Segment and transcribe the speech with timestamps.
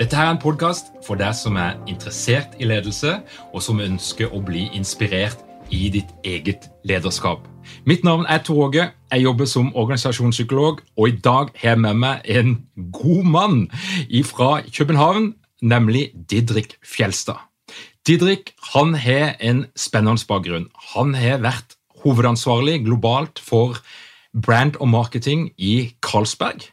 [0.00, 3.18] Dette her er en podkast for deg som er interessert i ledelse,
[3.52, 7.44] og som ønsker å bli inspirert i ditt eget lederskap.
[7.84, 8.86] Mitt navn er Tor Åge.
[9.12, 12.56] Jeg jobber som organisasjonspsykolog, og i dag har jeg med meg en
[12.96, 13.60] god mann
[14.24, 17.44] fra København, nemlig Didrik Fjelstad.
[18.08, 20.70] Didrik han har en spennende bakgrunn.
[20.96, 23.84] Han har vært hovedansvarlig globalt for
[24.32, 26.70] brand og marketing i Carlsberg.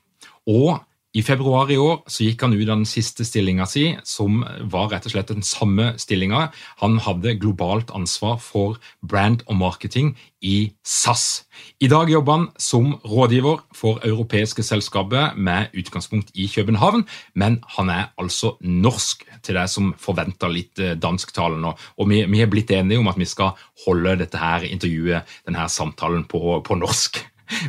[0.47, 0.79] Og
[1.17, 4.91] i februar i år så gikk han ut av den siste stillinga si, som var
[4.91, 6.51] rett og slett den samme stillinga.
[6.83, 10.13] Han hadde globalt ansvar for brand og marketing
[10.45, 11.47] i SAS.
[11.81, 17.89] I dag jobber han som rådgiver for europeiske selskaper med utgangspunkt i København, men han
[17.89, 21.73] er altså norsk, til deg som forventer litt eh, dansktalende.
[21.97, 23.55] Og vi, vi er blitt enige om at vi skal
[23.87, 27.23] holde dette her intervjuet, denne samtalen, på, på norsk.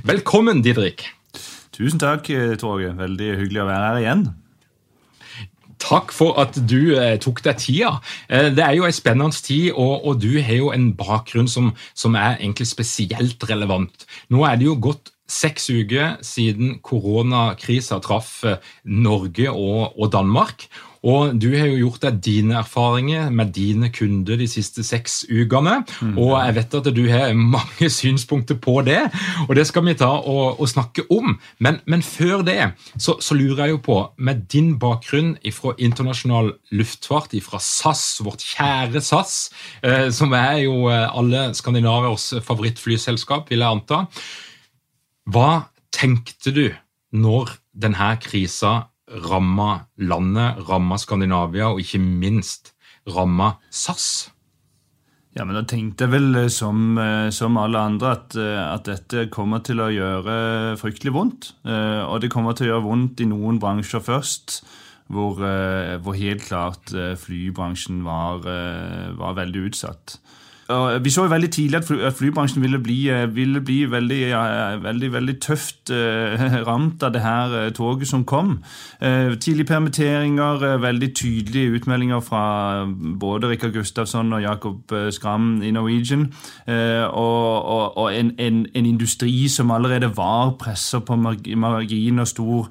[0.05, 1.07] Velkommen, Didrik.
[1.79, 2.91] Tusen takk, eh, Torge.
[2.99, 4.29] Veldig hyggelig å være her igjen.
[5.79, 7.93] Takk for at du eh, tok deg tida.
[8.27, 11.71] Eh, det er jo en spennende tid, og, og du har jo en bakgrunn som,
[11.95, 14.09] som, er egentlig spesielt relevant.
[14.35, 20.67] Nå er det jo gått seks uker siden koronakrisa traff eh, Norge og, og Danmark.
[21.07, 25.83] Og Du har jo gjort deg dine erfaringer med dine kunder de siste seks ukene.
[26.03, 26.17] Mm.
[26.19, 29.01] Og jeg vet at du har mange synspunkter på det,
[29.49, 31.37] og det skal vi ta og, og snakke om.
[31.59, 32.59] Men, men før det
[32.97, 38.43] så, så, lurer jeg jo på, med din bakgrunn fra internasjonal luftfart, fra SAS, vårt
[38.43, 39.51] kjære SAS,
[39.83, 44.05] eh, som er jo eh, alle skandinavers favorittflyselskap, vil jeg anta.
[45.29, 45.51] Hva
[45.95, 46.67] tenkte du
[47.15, 48.89] når denne krisa
[49.29, 52.75] ramma landet, ramma Skandinavia og ikke minst
[53.09, 54.29] ramma SAS?
[55.39, 58.89] Ja, men Da tenkte jeg vel eh, som, eh, som alle andre at, eh, at,
[58.89, 61.53] dette kommer til å gjøre fryktelig vondt.
[61.69, 64.63] Og det kommer til å gjøre vondt i noen bransjer først,
[65.09, 65.39] hvor,
[66.05, 68.43] hvor helt klart flybransjen var,
[69.17, 70.19] var veldig utsatt.
[71.05, 74.19] Vi så jo veldig tidlig at, fly, at flybransjen ville bli, eh, ville bli veldig,
[74.29, 78.59] ja, veldig, veldig, tøft uh, ramt av det her toget som kom.
[79.01, 82.85] Tidlige permitteringer, veldig tydelige utmeldinger fra
[83.21, 86.33] både Rikard Gustafsson og Jakob Skram i Norwegian.
[87.13, 92.69] og, og, og en, en, en, industri som allerede var pressa på margin og stor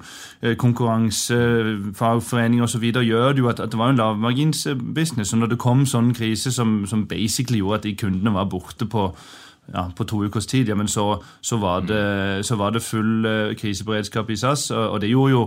[0.58, 1.34] konkurranse,
[1.94, 5.32] fagforening osv., gjør det jo at, at, det var en lavmarginsbusiness.
[5.32, 8.86] Og når det kom sånn krise som, som basically gjorde at de kundene var borte
[8.90, 9.08] på
[9.74, 13.26] ja, på to ukers tid, ja, men så, så, var, det, så var, det, full
[13.26, 14.70] uh, kriseberedskap i SAS.
[14.70, 15.42] Og, det gjorde jo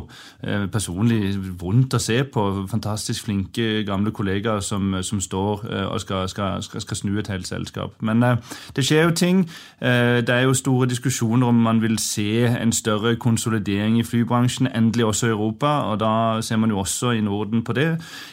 [0.47, 6.01] uh, personlig vondt å se på fantastisk flinke gamle kollegaer som, som står uh, og
[6.01, 7.97] skal, skal, skal, skal, snu et helt selskap.
[7.99, 8.21] Men
[8.75, 9.39] det skjer jo ting.
[9.81, 15.06] det er jo store diskusjoner om man vil se en større konsolidering i flybransjen, endelig
[15.06, 15.67] også i Europa.
[15.89, 17.88] Og da ser man jo også i Norden på det.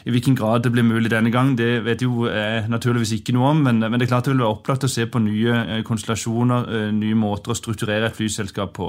[0.05, 3.55] I hvilken grad det blir mulig denne gang, det vet jo jeg naturligvis ikke noe
[3.55, 6.69] om, men, men det er klart det vil være opplagt å se på nye konstellasjoner,
[6.69, 8.89] eh, nye måter å strukturere et flyselskap på.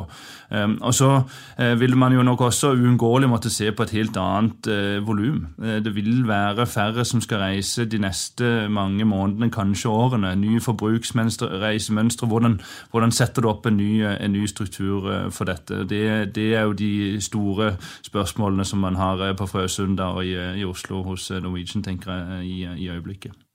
[0.51, 1.09] Ehm, og så
[1.57, 5.47] eh, vil man jo nok også uunngåelig måtte se på et helt annet eh, volum.
[5.59, 10.35] Det vil være færre som skal reise de neste mange månedene, kanskje årene.
[10.35, 12.27] Nye forbruksreisemønstre.
[12.27, 12.59] Hvordan,
[12.91, 15.83] hvordan setter du opp en ny, en ny struktur for dette?
[15.89, 17.75] Det, det, er jo de store
[18.05, 22.85] spørsmålene som man har på Frøsund og i, i Oslo hos Norwegian, tenker jeg, i,
[22.85, 23.48] i øyeblikket.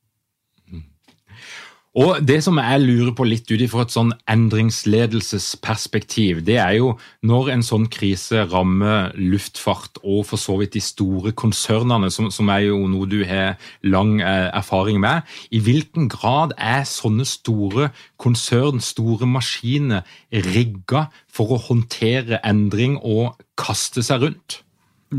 [1.94, 6.98] Og Det som jeg lurer på litt ut ifra et sånn endringsledelsesperspektiv, det er jo
[7.22, 12.50] når en sånn krise rammer luftfart og for så vidt de store konsernene, som, som
[12.50, 13.54] er jo noe du har
[13.86, 15.22] lang eh, erfaring med,
[15.54, 20.02] i hvilken grad er sånne store konsern, store maskiner,
[20.50, 24.63] rigga for å håndtere endring og kaste seg rundt?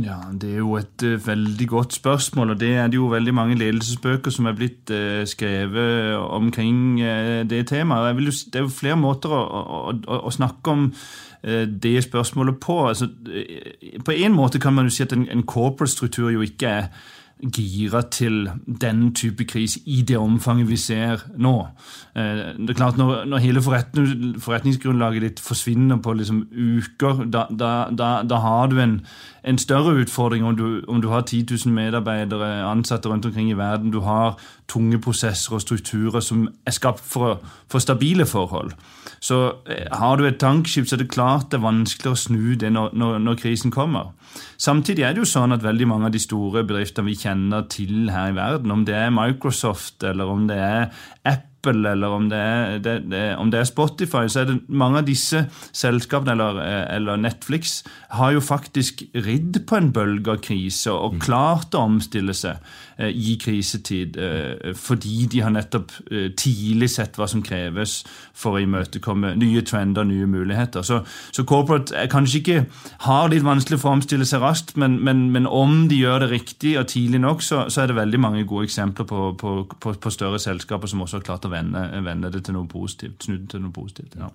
[0.03, 3.33] Ja, Det er jo et uh, veldig godt spørsmål, og det er det jo veldig
[3.33, 8.15] mange ledelsesbøker som er blitt uh, skrevet omkring uh, det temaet.
[8.15, 10.91] Jo, det er jo flere måter å, å, å, snakke om
[11.45, 12.87] det spørsmålet på.
[12.87, 13.05] Altså,
[14.05, 16.87] på en måte kan man jo si at en, en corporate struktur jo ikke er
[17.53, 18.49] gira til
[18.81, 21.67] den type krise i det omfanget vi ser nå.
[22.15, 27.71] Det er klart Når, når hele forretning, forretningsgrunnlaget ditt forsvinner på liksom uker, da, da,
[27.91, 29.01] da, da har du en,
[29.45, 33.57] en, større utfordring om du, om du har 10 000 medarbeidere ansatte rundt omkring i
[33.57, 33.91] verden.
[33.91, 37.39] Du har tunge prosesser og strukturer som er skapt for,
[37.71, 38.71] for stabile forhold.
[39.19, 42.55] Så eh, har du et tankskip, så er det klart det er vanskeligere å snu
[42.59, 44.13] det når, når, når krisen kommer.
[44.57, 48.09] Samtidig er det jo sånn at veldig mange av de store bedriftene vi kjenner til
[48.11, 50.89] her i verden, om det er Microsoft eller om det er
[51.23, 55.01] Apple eller om det, er, det, det, om det, er, Spotify, så er det mange
[55.01, 56.61] av disse selskapene, eller,
[56.95, 57.83] eller, Netflix,
[58.15, 61.21] har jo faktisk ridd på en bølge av krise og mm.
[61.25, 62.61] klart å omstille seg
[62.97, 64.17] eh, i krisetid.
[64.17, 68.01] Eh, fordi de har nettopp eh, tidlig sett hva som kreves
[68.35, 70.85] for å imøtekomme nye trender, nye muligheter.
[70.85, 71.01] Så,
[71.35, 72.59] så corporate er kanskje ikke
[73.07, 76.31] har litt vanskelig for å omstille seg raskt, men, men, men, om de gjør det
[76.33, 79.95] riktig og tidlig nok, så, så er det veldig mange gode eksempler på, på, på,
[80.01, 83.23] på, større selskaper som også har klart å vende, vende det til noe positivt.
[83.23, 84.19] Snu det til noe positivt.
[84.19, 84.29] ja.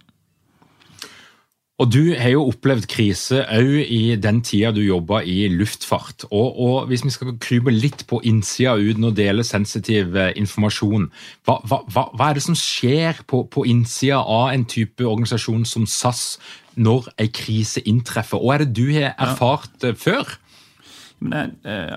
[1.81, 6.27] Og Du har jo opplevd krise òg i den tida du jobba i luftfart.
[6.29, 11.09] Og, og, Hvis vi skal krype litt på innsida uten å dele sensitiv eh, informasjon,
[11.49, 15.89] hva, hva, hva, er det som skjer på, på innsida av en type organisasjon som
[15.89, 16.37] SAS
[16.77, 18.37] når en krise inntreffer?
[18.37, 19.95] Og er det du har erfart ja.
[19.95, 20.37] Eh, før?
[21.21, 21.93] Men, eh,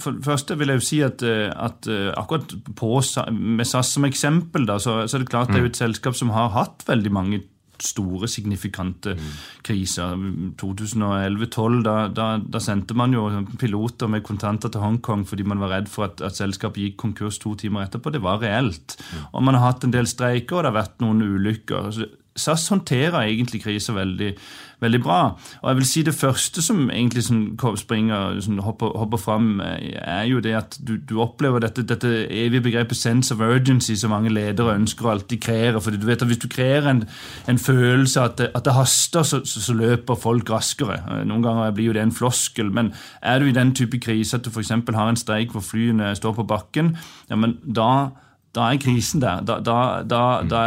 [0.00, 2.94] for det første vil jeg jo si at, at akkurat på,
[3.36, 6.16] med SAS som eksempel, da, så, så, er det klart det er jo et selskap
[6.16, 7.42] som har hatt veldig mange
[7.82, 9.26] store, signifikante mm.
[9.66, 10.14] kriser.
[10.60, 13.26] 2011-2012, da, da, da, sendte man jo
[13.60, 17.40] piloter med kontanter til Hongkong fordi man var redd for at, at selskapet gikk konkurs
[17.42, 18.12] to timer etterpå.
[18.14, 18.98] Det var reelt.
[18.98, 19.28] Mm.
[19.32, 22.02] Og man har hatt en del streiker, og det har vært noen ulykker.
[22.38, 24.32] SAS håndterer egentlig kriser veldig
[24.80, 25.22] veldig bra.
[25.62, 29.92] Og jeg vil si Det første som egentlig som springer, som hopper, hopper fram, eh,
[30.02, 34.10] er jo det at du, du opplever dette, dette, evige begrepet 'sense of urgency' som
[34.10, 35.80] mange ledere ønsker å alltid kreere.
[35.80, 37.04] fordi du vet at Hvis du kreerer en,
[37.48, 40.94] en følelse at det, at det haster, så, så, så, løper folk raskere.
[40.94, 42.92] Eh, noen ganger blir jo det en floskel, men
[43.22, 44.70] er du i den type krise at du f.eks.
[44.70, 46.96] har en streik hvor flyene står på bakken,
[47.30, 48.10] ja, men da
[48.58, 49.42] da er krisen der.
[49.46, 50.60] Da, da, da, da,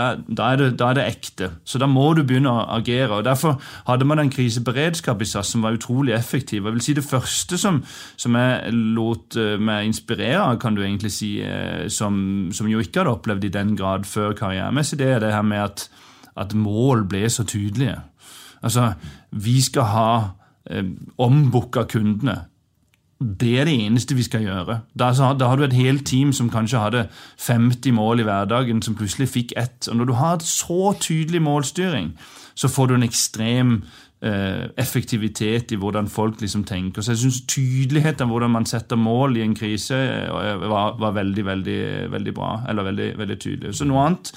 [0.47, 1.49] er det, da, er det, ekte.
[1.67, 3.17] Så da må du begynne å agere.
[3.17, 3.57] og Derfor
[3.89, 6.65] hadde man en kriseberedskap i SAS som var utrolig effektiv.
[6.65, 7.81] Jeg vil si Det første som,
[8.15, 12.79] som jeg lot eh, meg inspirere av, kan du egentlig si, eh, som, som jo
[12.79, 15.89] ikke hadde opplevd i den grad før karrieremessig, det er det her med at,
[16.39, 17.97] at mål ble så tydelige.
[18.61, 18.93] Altså,
[19.31, 20.11] vi skal ha
[20.69, 20.87] eh,
[21.19, 22.37] ombooka kundene.
[23.21, 24.79] Det er det eneste vi skal gjøre.
[24.97, 27.07] Da, da, har du et helt team som kanskje hadde
[27.37, 29.87] 50 mål i hverdagen, som plutselig fikk ett.
[29.87, 32.15] Og Når du har et så tydelig målstyring,
[32.55, 33.75] så får du en ekstrem
[34.25, 37.01] eh, effektivitet i hvordan folk liksom tenker.
[37.01, 41.17] Så jeg syns tydeligheten av hvordan man setter mål i en krise, eh, var, var
[41.17, 41.81] veldig, veldig,
[42.11, 42.53] veldig bra.
[42.69, 43.75] Eller veldig, veldig tydelig.
[43.77, 44.33] Så noe annet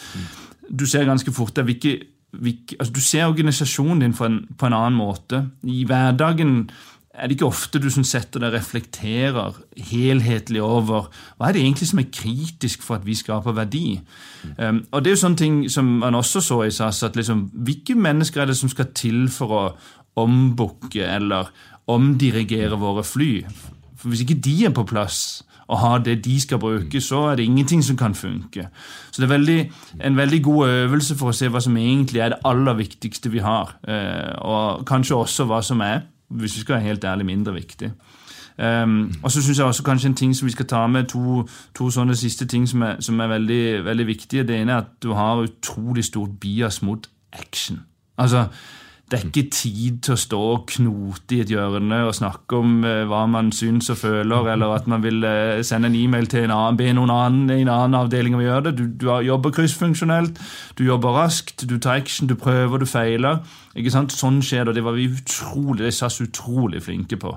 [0.68, 1.98] du ser ganske fort, er hvilke,
[2.80, 5.50] altså Du ser organisasjonen din på en, på en annen måte.
[5.62, 6.70] I hverdagen
[7.14, 9.54] er det ikke ofte du som setter deg reflekterer
[9.90, 11.06] helhetlig over
[11.38, 14.00] hva er det egentlig som er kritisk for at vi skaper verdi.
[14.42, 14.54] Mm.
[14.58, 17.46] Um, og Det er jo sånne ting som man også så i SAS, at liksom,
[17.54, 19.64] hvilke mennesker er det som skal til for å
[20.20, 21.52] ombooke eller
[21.90, 23.32] omdirigere våre fly?
[23.96, 27.36] For Hvis ikke de er på plass og har det de skal bruke, så er
[27.36, 28.66] det ingenting som kan funke.
[29.10, 29.60] Så det er veldig,
[30.04, 33.40] en veldig god øvelse for å se hva som egentlig er det aller viktigste vi
[33.40, 33.72] har.
[33.88, 37.90] Uh, og kanskje også hva som er hvis vi skal være helt ærlig, mindre viktig.
[38.58, 41.42] Um, og så synes jeg også kanskje en ting som vi skal ta med, to,
[41.74, 44.46] to sånne siste ting som er, som er veldig, veldig, viktige.
[44.46, 47.80] Det ene er at du har utrolig stort bias mot action.
[48.18, 48.46] Altså,
[49.10, 52.78] det er ikke tid til å stå og knote i et hjørne og snakke om
[52.86, 56.46] eh, hva man syns og føler, eller at man vil eh, sende en e-mail til
[56.46, 58.76] en annen, be noen annen i en annen avdeling om å gjøre det.
[58.78, 60.38] Du, du jobber kryssfunksjonelt,
[60.78, 63.42] du jobber raskt, du tar action, du prøver, du feiler.
[63.74, 64.12] Ikke sant?
[64.14, 67.32] Sånn skjer det, og det var vi utrolig, det SAS utrolig flinke på.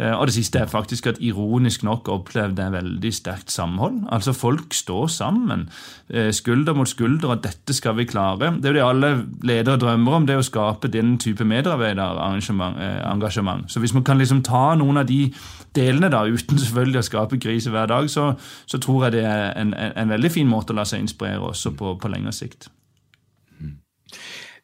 [0.00, 3.96] Eh, og det siste er faktisk at ironisk nok opplevde jeg veldig sterkt samhold.
[4.12, 5.68] Altså Folk står sammen,
[6.10, 8.60] eh, skulder mot skulder, at dette skal vi klare.
[8.60, 13.64] Det er jo det alle ledere drømmer om, det er å skape den type medarbeiderengasjement.
[13.64, 15.32] Eh, så hvis man kan liksom ta noen av de
[15.76, 18.34] delene, da, uten selvfølgelig å skape krise hver dag, så,
[18.66, 21.52] så tror jeg det er en, en, en, veldig fin måte å la seg inspirere
[21.52, 22.70] også på, på lengre sikt.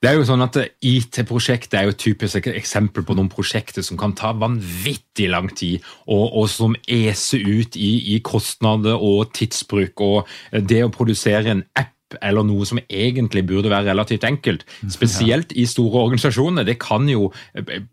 [0.03, 3.95] Det er jo sånn at IT-prosjektet er jo et typisk eksempel på noen prosjekter som
[4.01, 10.03] kan ta vanvittig lang tid, og, og som eser ut i, i, kostnader og tidsbruk.
[10.03, 14.65] Og det å produsere en app eller noe som egentlig burde være relativt enkelt.
[14.93, 16.67] Spesielt i store organisasjoner.
[16.69, 17.31] Det kan jo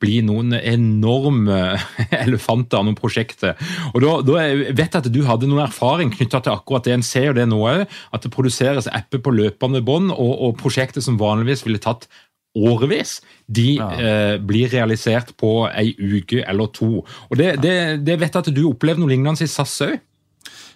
[0.02, 1.60] bli noen enorme
[2.24, 3.58] elefanter av noen prosjekter.
[3.94, 6.98] Og da, da vet jeg at du hadde noen erfaring knytta til akkurat det.
[6.98, 10.58] En ser jo det nå òg, at det produseres apper på løpende bånd, og, og
[10.60, 12.10] prosjekter som vanligvis ville tatt
[12.58, 13.90] årevis, de ja.
[13.94, 17.04] eh, blir realisert på ei uke eller to.
[17.30, 20.00] Og Det, det, det vet jeg at du opplevde noe lignende i SAS òg?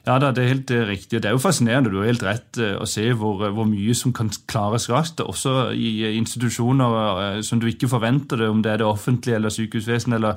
[0.03, 1.21] Ja, Det er helt eh, riktig.
[1.23, 1.89] Det er jo fascinerende.
[1.89, 5.21] Du har helt rett eh, å se hvor, eh, hvor mye som kan klares raskt.
[5.23, 10.17] Også i institusjoner som du ikke forventer det, om det er det offentlige eller sykehusvesenet
[10.17, 10.35] eller,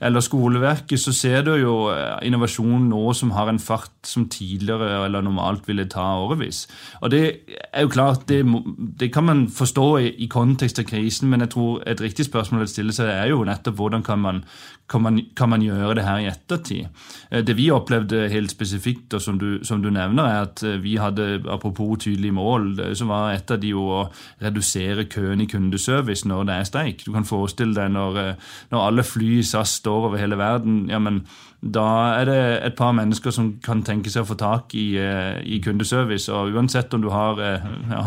[0.00, 1.74] eller skoleverket, så ser du jo
[2.22, 6.68] innovasjon nå som har en fart som tidligere eller normalt ville ta årevis.
[7.02, 7.24] Og Det
[7.72, 8.44] er jo klart, det,
[9.00, 12.68] det kan man forstå i, i, kontekst av krisen, men jeg tror et riktig spørsmål
[12.68, 14.44] å stille seg er jo nettopp hvordan kan man,
[14.88, 16.86] kan man, kan man gjøre det her i ettertid.
[17.44, 20.96] Det vi opplevde helt spesifikt og som du, som du, nevner, er at eh, vi
[21.00, 24.06] hadde, apropos tydelige mål, så var et av de å
[24.42, 27.04] redusere køen i kundeservice når det er streik.
[27.04, 30.86] Du kan forestille deg når, eh, når alle fly i SAS står over hele verden.
[30.88, 31.22] ja, men
[31.62, 31.86] da
[32.18, 35.60] er det et par mennesker som kan tenke seg å få tak i, eh, i
[35.64, 36.28] kundeservice.
[36.32, 38.02] Og uansett om du har ja,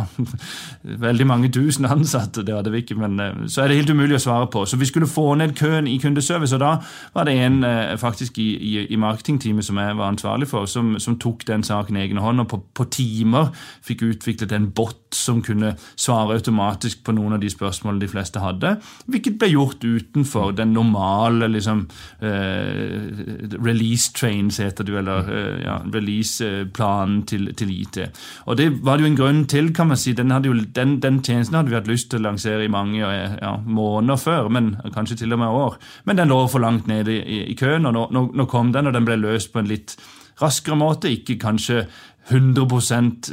[1.08, 4.24] veldig mange tusen ansatte, det hadde vi ikke, men så er det helt umulig å
[4.24, 4.66] svare på.
[4.66, 6.76] Så vi skulle få ned køen i kundeservice, og da
[7.16, 7.64] var det en
[8.00, 11.98] faktisk i, i, i marketingteamet som jeg var ansvarlig for, som som, tok den saken
[11.98, 13.52] i egne hånd, og på, på, timer
[13.86, 18.42] fikk utviklet en bot som kunne svare automatisk på noen av de spørsmålene de fleste
[18.42, 18.76] hadde,
[19.12, 21.86] hvilket ble gjort utenfor den normale liksom,
[22.24, 27.98] eh, release trains, heter det, eller eh, ja, release-planen til, til, IT.
[28.46, 30.14] Og Det var det jo en grunn til, kan man si.
[30.14, 33.56] Den, jo, den, den tjenesten hadde vi hatt lyst til å lansere i mange ja,
[33.66, 35.78] måneder før, men kanskje til og med år.
[36.06, 38.90] Men den lå for langt nede i, i, køen, og nå, nå, nå kom den,
[38.90, 39.98] og den ble løst på en litt
[40.42, 41.12] raskere måte.
[41.12, 41.86] Ikke kanskje
[42.30, 42.62] 100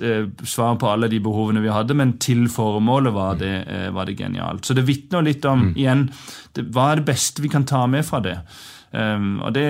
[0.03, 4.09] eh, svar på alle de behovene vi hadde, men til formålet var det, eh, var
[4.09, 4.65] det genialt.
[4.65, 5.77] Så det vitner litt om mm.
[5.77, 6.09] igjen,
[6.57, 8.39] det, hva er det beste vi kan ta med fra det.
[8.93, 9.65] Og Det,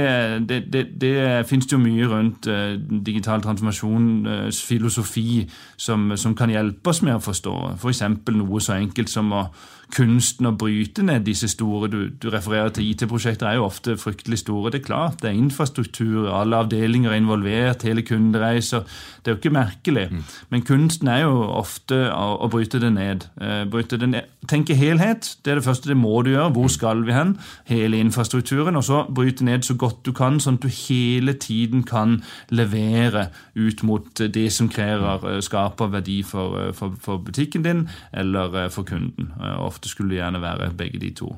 [0.48, 6.50] det, det, det finnes jo mye rundt uh, digital transformasjons uh, filosofi, som, som, kan
[6.50, 7.54] hjelpe oss med å forstå.
[7.74, 8.04] F.eks.
[8.24, 9.48] For noe så enkelt som å
[9.94, 14.42] kunsten å bryte ned disse store Du, du refererer til IT-prosjekter, er jo ofte fryktelig
[14.42, 14.72] store.
[14.72, 18.84] Det er klart, det er infrastruktur, alle avdelinger er involvert, hele kundereiser.
[19.24, 20.06] Det er jo ikke merkelig.
[20.10, 20.24] Mm.
[20.50, 23.28] Men kunsten er jo ofte å, å bryte det ned.
[23.40, 24.28] Uh, bryte det ned.
[24.48, 25.90] Tenke helhet, det er det første.
[25.90, 26.52] Det må du gjøre.
[26.56, 27.34] Hvor skal vi hen?
[27.68, 28.76] Hele infrastrukturen.
[28.78, 32.20] Og så bryte ned så godt du kan, sånn at du hele tiden kan
[32.54, 37.84] levere ut mot det som krever, eh, skaper verdi for, eh, for, for butikken din
[38.12, 39.32] eller for kunden.
[39.38, 41.36] Ofte ofte skulle det gjerne være begge de to.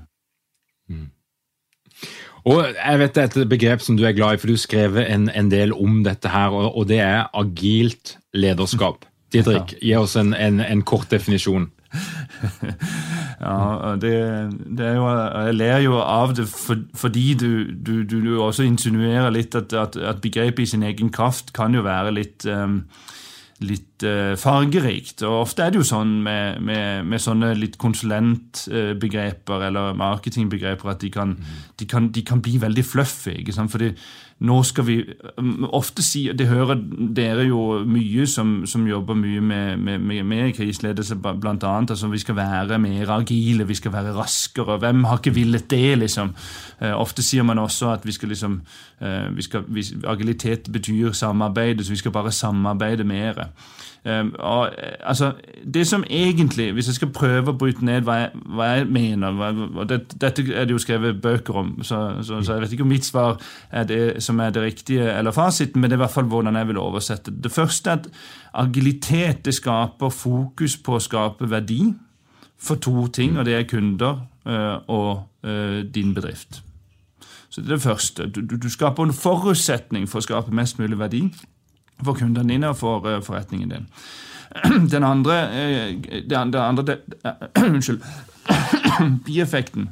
[0.88, 1.08] Mm.
[2.48, 4.96] Og jeg vet Det er et begrep som du er glad i, for du skrev
[4.96, 6.28] en, en del om dette.
[6.28, 9.04] her, og, og, det er agilt lederskap.
[9.32, 11.70] Didrik, gi oss en, en, en kort definisjon.
[13.40, 14.12] ja, det,
[14.78, 19.30] det, er jo Jeg ler jo av det for, fordi du, du, du, også insinuerer
[19.34, 22.84] litt at, at, at, begrepet i sin egen kraft kan jo være litt um,
[23.64, 25.22] litt uh, fargerikt.
[25.28, 31.02] Og ofte er det jo sånn med, med, med sånne litt konsulentbegreper eller marketingbegreper at
[31.04, 31.58] de kan, mm.
[31.80, 33.36] de, kan, de kan, bli veldig fluffy.
[33.42, 33.72] ikke sant?
[33.72, 33.92] Fordi
[34.40, 34.96] nå skal vi
[35.36, 36.78] um, ofte si Det hører
[37.16, 41.92] dere jo mye som, som jobber mye med, med, med kriseledelse, blant annet.
[41.92, 44.78] Altså, vi skal være mer agile, vi skal være raskere.
[44.80, 46.32] Hvem har ikke villet det, liksom?
[46.80, 48.60] Eh, ofte sier man også at vi skal liksom
[49.00, 53.44] eh, vi skal, vi, Agilitet betyr samarbeid, så vi skal bare samarbeide mer.
[54.04, 55.32] Og, altså,
[55.74, 59.34] det som egentlig, Hvis jeg skal prøve å bryte ned hva jeg, hva jeg mener
[59.36, 62.72] hva, og det, Dette er det jo skrevet bøker om, så, så, så, jeg vet
[62.72, 63.36] ikke om mitt svar
[63.70, 66.56] er det som er det riktige eller fasiten, men det er i hvert fall hvordan
[66.56, 67.44] jeg vil oversette det.
[67.44, 68.08] Det første er at
[68.64, 71.92] agilitet det skaper fokus på å skape verdi
[72.56, 74.24] for to ting, og det er kunder
[74.88, 75.26] og
[75.94, 76.62] din bedrift.
[77.50, 78.26] Så det er det første.
[78.26, 81.24] Du, du, du skaper en forutsetning for å skape mest mulig verdi
[82.04, 83.88] for kundene dine og for forretningen din.
[84.92, 85.34] Den andre,
[86.30, 86.98] den andre det,
[87.66, 88.00] Unnskyld.
[89.26, 89.90] Bieffekten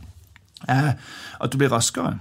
[0.69, 0.93] er
[1.41, 2.19] at du blir raskere.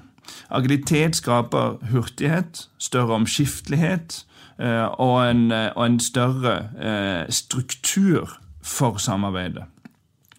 [0.50, 4.25] Agilitet skaper hurtighet, større omskiftelighet
[4.60, 9.63] eh, og eh, og en større eh, struktur for samarbeidet.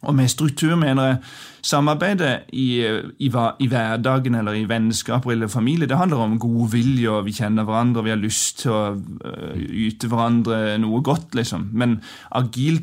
[0.02, 1.16] Og med struktur mener jeg
[1.62, 2.86] samarbeidet i,
[3.18, 3.28] i,
[3.58, 5.88] i, hverdagen eller i vennskaper eller familie.
[5.88, 8.82] Det handler om god vilje, og vi kjenner hverandre og vi har lyst til å
[8.94, 11.34] uh, yte hverandre noe godt.
[11.34, 11.68] liksom.
[11.72, 11.98] Men
[12.30, 12.78] agil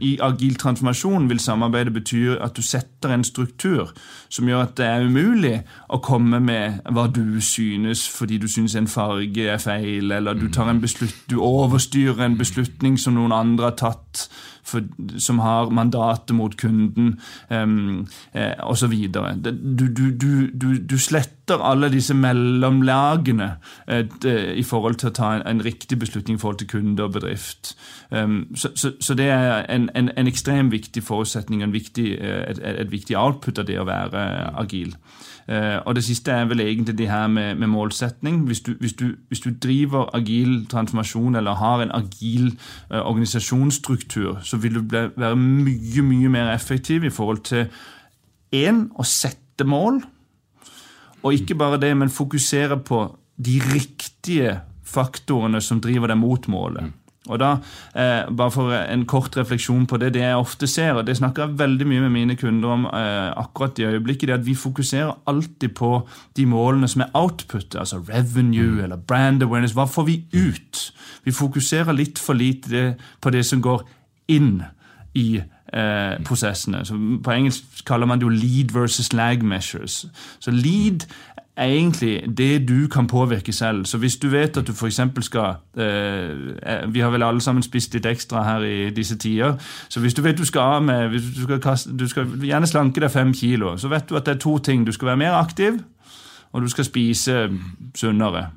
[0.00, 3.92] i agil transformasjon vil samarbeidet bety at du setter en struktur
[4.32, 5.54] som gjør at det er umulig
[5.92, 10.48] å komme med hva du synes fordi du synes en farge er feil, eller du,
[10.48, 10.82] tar en
[11.30, 14.26] du overstyrer en beslutning som noen andre har tatt
[14.64, 14.82] for,
[15.18, 18.94] som har mandatet mot kunden um, eh, osv.
[19.12, 23.50] Du, du, du, du, sletter alle disse mellomlagene
[23.88, 27.04] et, eh, i forhold til å ta en, en, riktig beslutning i forhold til kunde
[27.04, 27.74] og bedrift.
[28.10, 32.16] Um, så, så, så, det er en, en, en ekstremt viktig forutsetning og eh,
[32.50, 34.24] et, et, viktig output av det å være
[34.60, 34.96] agil.
[35.44, 38.40] Uh, og det siste er vel egentlig det her med, med målsetning.
[38.48, 38.94] Hvis du, hvis,
[39.28, 42.46] hvis du, driver agil transformasjon eller har en agil
[42.90, 47.66] uh, organisasjonsstruktur, så vil du bli, være mye, mye mer effektiv i forhold til
[48.54, 50.00] én å sette mål,
[51.24, 53.04] og ikke bare det, men fokusere på
[53.36, 56.92] de riktige faktorene som driver deg mot målet.
[57.28, 57.56] Og da,
[57.94, 61.46] eh, Bare for en kort refleksjon på det, det jeg ofte ser, og det snakker
[61.46, 64.54] jeg veldig mye med mine kunder om eh, akkurat i øyeblikket, det er at vi
[64.54, 68.84] fokuserer alltid på de målene som er output, altså revenue mm.
[68.84, 69.72] eller brand awareness.
[69.72, 70.92] Hva får vi ut?
[71.24, 73.88] Vi fokuserer litt for lite på det som går
[74.28, 74.62] inn
[75.14, 75.40] i
[75.72, 76.84] eh, prosessene.
[76.84, 80.04] Så på engelsk kaller man det jo lead versus lag measures.
[80.38, 81.06] Så lead
[81.58, 83.84] egentlig det du kan påvirke selv.
[83.84, 85.00] Så hvis du vet at du f.eks.
[85.20, 89.54] skal eh, Vi har vel alle sammen spist litt ekstra her i disse tider.
[89.88, 93.00] Så hvis du vet du skal av med du skal, kaste, du skal gjerne slanke
[93.00, 94.86] deg fem kilo, så vet du at det er to ting.
[94.86, 95.78] Du skal være mer aktiv,
[96.52, 97.50] og du skal spise
[97.94, 98.50] sunnere.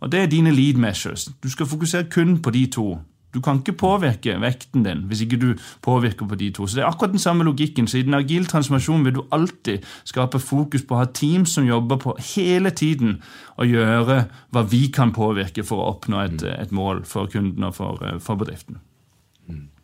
[0.00, 1.28] Og Det er dine lead measures.
[1.42, 2.98] Du skal fokusere kun på de to.
[3.34, 5.48] Du kan ikke påvirke vekten din hvis ikke du
[5.82, 6.66] påvirker på de to.
[6.66, 7.88] Så Det er akkurat den samme logikken.
[7.88, 11.66] Så I den agile transformasjonen vil du alltid skape fokus på å ha team som
[11.66, 13.22] jobber på hele tiden
[13.56, 17.74] å gjøre hva vi kan påvirke for å oppnå et, et mål for kunden og
[17.74, 18.80] for, for bedriften.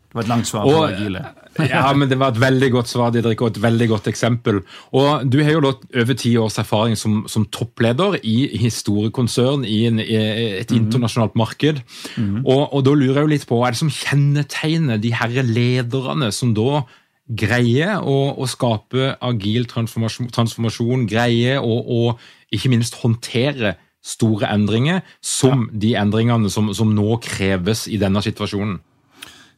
[0.09, 1.21] Det var et langt svar på agile.
[1.69, 4.63] ja, men Det var et veldig godt svar, Didrik, og et veldig godt eksempel.
[4.97, 9.85] Og Du har jo da over ti års erfaring som, som toppleder i historiekonsern i,
[9.87, 10.17] en, i
[10.63, 10.79] et mm.
[10.79, 11.83] internasjonalt marked.
[12.17, 12.41] Mm.
[12.47, 15.45] Og, og, Da lurer jeg jo litt på, hva er det som kjennetegner de herre
[15.45, 16.87] lederne som da
[17.29, 22.17] greier å, å skape agil transformasjon, transformasjon greier å
[22.49, 25.81] ikke minst håndtere store endringer, som ja.
[25.85, 28.79] de endringene som, som nå kreves i denne situasjonen?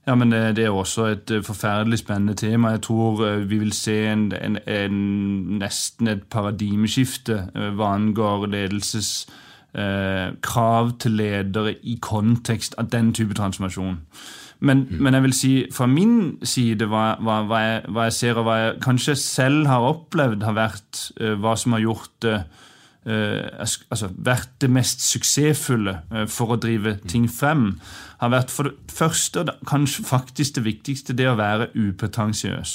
[0.06, 2.70] Ja, men det, det, er også et uh, forferdelig spennende tema.
[2.70, 4.98] Jeg tror uh, vi vil se en, en, en,
[5.60, 7.42] nesten et paradigmeskifte
[7.76, 9.28] hva angår ledelses
[10.42, 14.00] krav til ledere i kontekst av den type transformasjon.
[14.60, 14.96] Men, mm.
[14.98, 18.48] men, jeg vil si fra min side hva, hva, hva, jeg, hva, jeg, ser og
[18.48, 21.04] hva jeg kanskje selv har opplevd, har vært
[21.38, 22.66] hva som har gjort det Uh,
[23.06, 27.80] altså, vært det mest suksessfulle uh, for å drive ting frem,
[28.20, 32.74] har vært for det første, og kanskje faktisk det viktigste, det å være upretensiøs.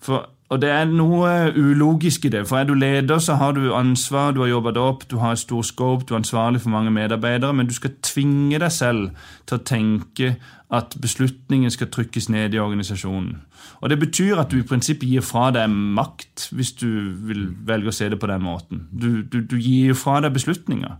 [0.00, 2.42] For, og det er noe ulogisk i det.
[2.48, 5.36] For er du leder, så har du ansvar, du har jobba deg opp, du har
[5.36, 9.12] et stor scope, du er ansvarlig for mange medarbeidere, men du skal tvinge deg selv
[9.46, 10.32] til å tenke
[10.74, 13.38] at beslutningen skal trykkes ned i organisasjonen.
[13.80, 16.88] Og Det betyr at du i prinsippet gir fra deg makt, hvis du
[17.30, 18.88] vil velge å se det på den måten.
[18.90, 20.98] Du, du, du gir fra deg beslutninger.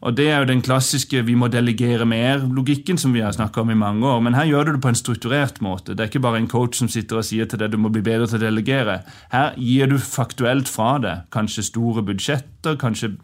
[0.00, 3.70] Og Det er jo den klassiske 'vi må delegere mer'-logikken som vi har snakka om
[3.70, 4.20] i mange år.
[4.20, 5.94] Men her gjør du det på en strukturert måte.
[5.94, 8.02] Det er ikke bare en coach som sitter og sier til deg du må bli
[8.02, 9.02] bedre til å delegere.
[9.32, 13.16] Her gir du faktuelt fra deg kanskje store budsjetter, kanskje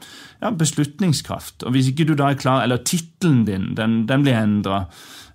[0.42, 1.62] ja, beslutningskraft.
[1.62, 4.86] Og Hvis ikke du da er klar, eller tittelen din, den, den blir endra.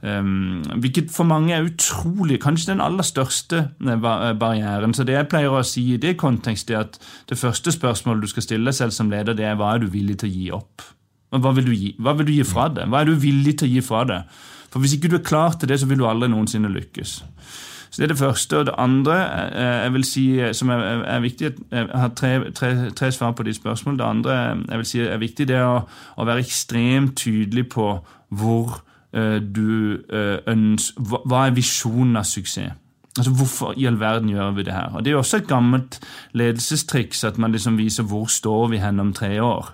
[0.02, 4.94] Um, hvilket for mange er utrolig, kanskje den aller største eh, eh, barrieren.
[4.94, 7.00] Så det jeg pleier å si i det kontekstet, er at
[7.30, 9.90] det første spørsmålet du skal stille deg selv som leder, det er hva er du
[9.90, 10.86] villig til å gi opp?
[11.32, 12.88] Hva vil du gi, hva vil du gi fra deg?
[12.88, 14.38] Hva er du villig til å gi fra deg?
[14.72, 17.24] For Hvis ikke du er klar til det, så vil du aldri noensinne lykkes.
[17.90, 18.58] Så Det er det første.
[18.58, 19.16] Og det andre
[19.56, 23.44] eh, jeg vil si som er, er viktig Jeg har tre, tre, tre, svar på
[23.44, 24.00] de spørsmålene.
[24.00, 24.34] Det andre
[24.70, 25.80] jeg vil si er viktig, det er å,
[26.18, 27.88] å være ekstremt tydelig på
[28.30, 28.84] hvor
[29.16, 32.76] uh, du uh, ønsker Hva er visjonen av suksess?
[33.18, 34.92] Altså, Hvorfor i all verden gjør vi det her?
[34.94, 36.00] Og Det er jo også et gammelt
[36.34, 39.72] ledelsestriks at man liksom viser hvor står vi hen om tre år.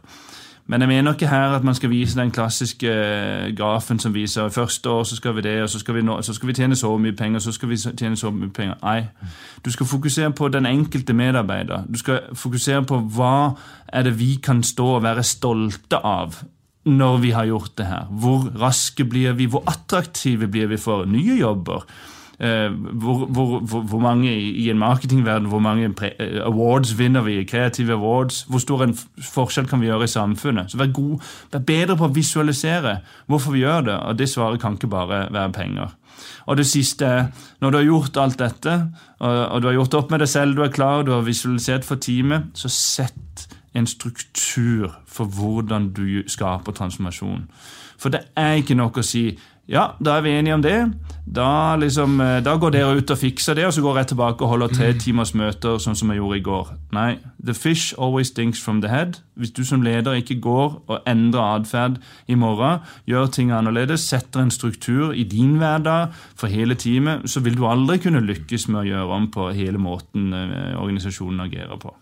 [0.68, 4.50] Men jeg mener ikke her at man skal vise den klassiske eh, grafen som viser
[4.50, 6.76] første år så skal vi det, og så skal vi, nå, så skal vi tjene
[6.76, 8.78] så mye penger, så skal vi tjene så mye penger.
[8.84, 9.04] Nei.
[9.66, 11.84] Du skal fokusere på den enkelte medarbeider.
[11.94, 13.54] Du skal fokusere på hva
[13.88, 16.40] er det vi kan stå og være stolte av
[16.84, 18.08] når vi har gjort det her.
[18.12, 19.46] Hvor raske blir vi?
[19.46, 21.84] Hvor attraktive blir vi for nye jobber?
[22.40, 27.44] Eh, hvor, hvor, hvor, mange i en marketingverden hvor mange eh, awards vinner vi?
[27.44, 28.42] Kreative awards?
[28.50, 30.72] Hvor stor en forskjell kan vi gjøre i samfunnet?
[30.72, 31.20] Så Vær, god,
[31.54, 35.28] vær bedre på å visualisere hvorfor vi gjør det, og det svaret kan ikke bare
[35.34, 35.94] være penger.
[36.46, 37.10] Og det siste
[37.62, 38.76] når du har gjort alt dette,
[39.20, 41.96] og, du har gjort opp med deg selv, du er klar, du har visualisert for
[41.96, 47.48] teamet, så sett en struktur for hvordan du skaper transformasjon.
[47.98, 49.30] For det er ikke nok å si
[49.70, 50.78] ja, da er vi enige om det.
[51.26, 54.44] Da, liksom, eh, da, går dere ut og fikser det, og så går jeg tilbake
[54.44, 55.00] og holder tre mm.
[55.00, 56.74] timers møter, sånn som jeg gjorde i går.
[56.92, 59.22] Nei, the fish always stinks from the head.
[59.40, 64.44] Hvis du som leder ikke går og endrer atferd i morgen, gjør ting annerledes, setter
[64.44, 68.84] en struktur i din hverdag for hele teamet, så vil du aldri kunne lykkes med
[68.84, 71.96] å gjøre om på hele måten eh, organisasjonen agerer på.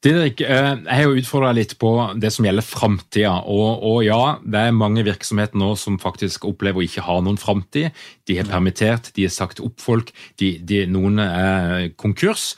[0.00, 3.34] Didrik, eh, jeg har jo utfordra litt på det som gjelder framtida.
[3.44, 7.36] Og, og, ja, det er mange virksomheter nå som faktisk opplever å ikke ha noen
[7.40, 7.92] framtid.
[8.24, 12.54] De har permittert, de har sagt opp folk, de, de, noen er konkurs.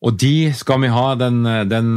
[0.00, 1.88] Og de skal vi ha den, den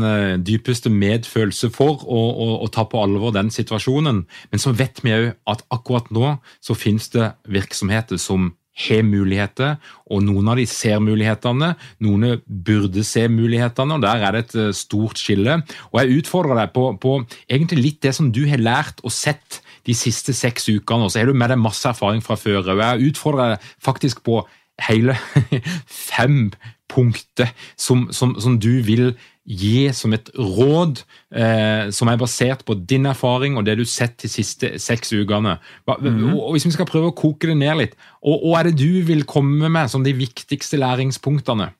[0.44, 4.26] dypeste medfølelse for og, og, og, ta på alvor den situasjonen.
[4.52, 8.52] Men så vet vi òg at akkurat nå så finnes det virksomheter som
[8.88, 9.76] har muligheter,
[10.12, 11.74] og noen av de ser mulighetene.
[12.04, 15.60] Noen burde se mulighetene, og der er det et eh, stort skille.
[15.91, 17.17] Og Jeg utfordrer deg på, på
[17.50, 21.06] egentlig litt det som du har lært og sett de siste seks ukene.
[21.06, 22.63] og Så har du med deg masse erfaring fra før.
[22.74, 24.41] og Jeg utfordrer deg faktisk på
[24.88, 25.17] hele
[26.12, 26.52] fem
[26.91, 29.13] punkter som, som, som du vil
[29.52, 31.02] gi som et råd
[31.36, 35.12] eh, som er basert på din erfaring og det du har sett de siste seks
[35.12, 35.58] ukene.
[35.88, 36.32] Mm.
[36.38, 39.02] Og Hvis vi skal prøve å koke det ned litt, og, og er det du
[39.08, 41.72] vil komme med som de viktigste læringspunktene?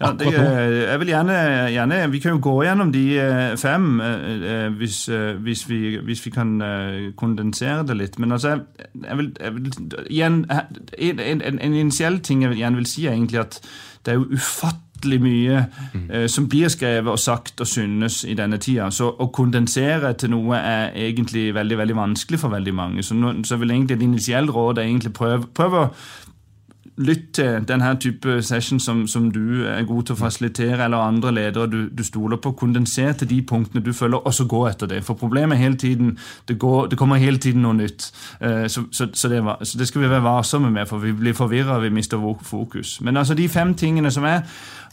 [0.00, 1.32] Ja, det, jeg vil gjerne,
[1.72, 5.06] gjerne, Vi kan jo gå gjennom de eh, fem, eh, eh, hvis,
[5.40, 6.60] hvis, vi, hvis vi, kan
[7.16, 8.18] kondensere det litt.
[8.18, 8.58] Men altså,
[9.08, 9.72] jeg vil, jeg vil
[10.10, 10.44] igjen,
[10.98, 13.60] en, en, en, initiell ting jeg gjerne vil si, er egentlig at
[14.04, 15.66] det er jo ufattelig ufattelig mye
[16.10, 18.90] eh, som blir skrevet og sagt og synes i denne tida.
[18.90, 23.02] Så å kondensere til noe er egentlig veldig veldig vanskelig for veldig mange.
[23.02, 25.88] Så, nå, så vil egentlig et initielt råd er egentlig prøve å
[26.96, 31.32] lytt til denne type session som, som, du er god til å fasilitere, eller andre
[31.34, 32.54] ledere du, du stoler på.
[32.56, 35.02] Kondenser til de punktene du følger, og så gå etter det.
[35.04, 38.08] For problemet er hele tiden det, går, det kommer hele tiden noe nytt.
[38.40, 41.36] Uh, så, så, så, det, så, det, skal vi være varsomme med, for vi blir
[41.36, 43.00] forvirra, vi mister fokus.
[43.00, 44.42] Men altså de fem tingene som jeg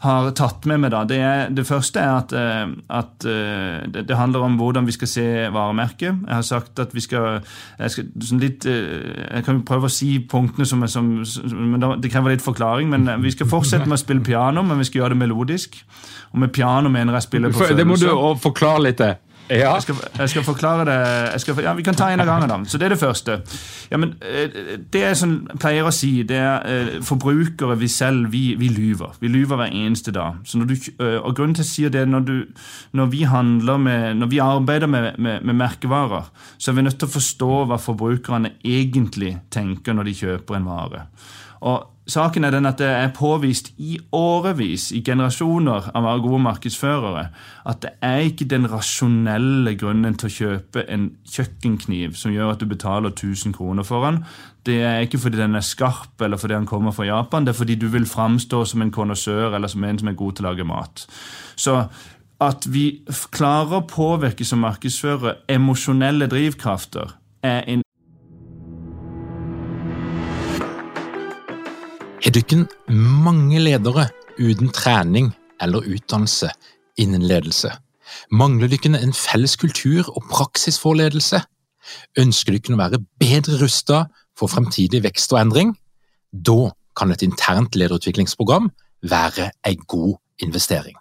[0.03, 4.19] har tatt med meg, da, det, er, det første er at, uh, at uh, det,
[4.19, 6.23] handler om hvordan vi skal se varemerket.
[6.27, 7.41] Jeg har sagt at vi skal,
[7.79, 11.09] jeg skal sånn litt, jeg kan prøve å si punktene som som,
[11.73, 14.81] men det krever litt forklaring, men eh, vi skal fortsette med å spille piano, men
[14.81, 15.77] vi skal gjøre det melodisk.
[16.33, 17.77] Og med piano mener jeg spille på følelser.
[17.77, 19.01] Det må du forklare litt.
[19.01, 19.17] det.
[19.49, 19.73] Ja.
[19.73, 22.57] Jeg, skal, jeg, skal, forklare det skal, ja, Vi kan ta en av gangen, da.
[22.69, 23.41] Så Det er det første.
[23.91, 28.31] Ja, men eh, Det jeg sånn, pleier å si, det er eh, forbrukere, vi selv,
[28.31, 29.17] vi, vi, lyver.
[29.19, 30.39] Vi lyver hver eneste dag.
[30.53, 32.65] Du, og grunnen til jeg sier det, når, du,
[32.97, 36.99] når vi handler med, når vi arbeider med, med, med, merkevarer, så er vi nødt
[36.99, 41.07] til å forstå hva forbrukerne egentlig tenker når de kjøper en vare.
[41.63, 47.27] Og Saken er den at det er påvist i årevis, i generasjoner av gode markedsførere,
[47.65, 52.63] at det er ikke den rasjonelle grunnen til å kjøpe en kjøkkenkniv som gjør at
[52.63, 54.19] du betaler 1000 kroner for den.
[54.67, 57.61] Det er ikke fordi den er skarp eller fordi den kommer fra Japan, det er
[57.61, 60.51] fordi du vil framstå som en konnoissør eller som en som er god til å
[60.51, 61.07] lage mat.
[61.55, 61.85] Så
[62.43, 62.85] at vi
[63.31, 67.82] klarer å påvirke som markedsfører emosjonelle drivkrafter, er en
[72.33, 74.07] Er ikke mange ledere
[74.41, 75.27] uten trening
[75.61, 76.47] eller utdannelse
[76.97, 77.69] innen ledelse?
[78.33, 81.43] Mangler dykken en felles kultur og praksis for ledelse?
[82.17, 85.75] Ønsker dykken å være bedre rustet for fremtidig vekst og endring?
[86.33, 88.71] Da kan et internt lederutviklingsprogram
[89.05, 90.97] være en god investering.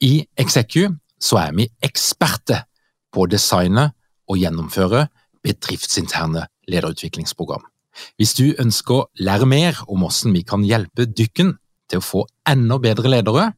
[0.00, 0.88] I Execu
[1.20, 2.64] så er vi eksperter
[3.12, 3.90] på å designe
[4.24, 5.10] og gjennomføre
[5.44, 7.75] bedriftsinterne lederutviklingsprogram.
[8.16, 11.56] Hvis du ønsker å lære mer om hvordan vi kan hjelpe dykken
[11.90, 13.50] til å få enda bedre ledere,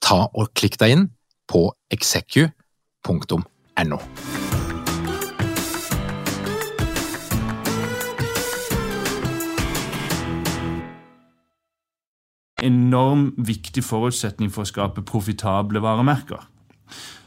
[0.00, 1.08] ta og klikk deg inn
[1.50, 3.40] på execu.no.
[12.60, 16.44] Enorm viktig forutsetning for å skape profitable varemerker.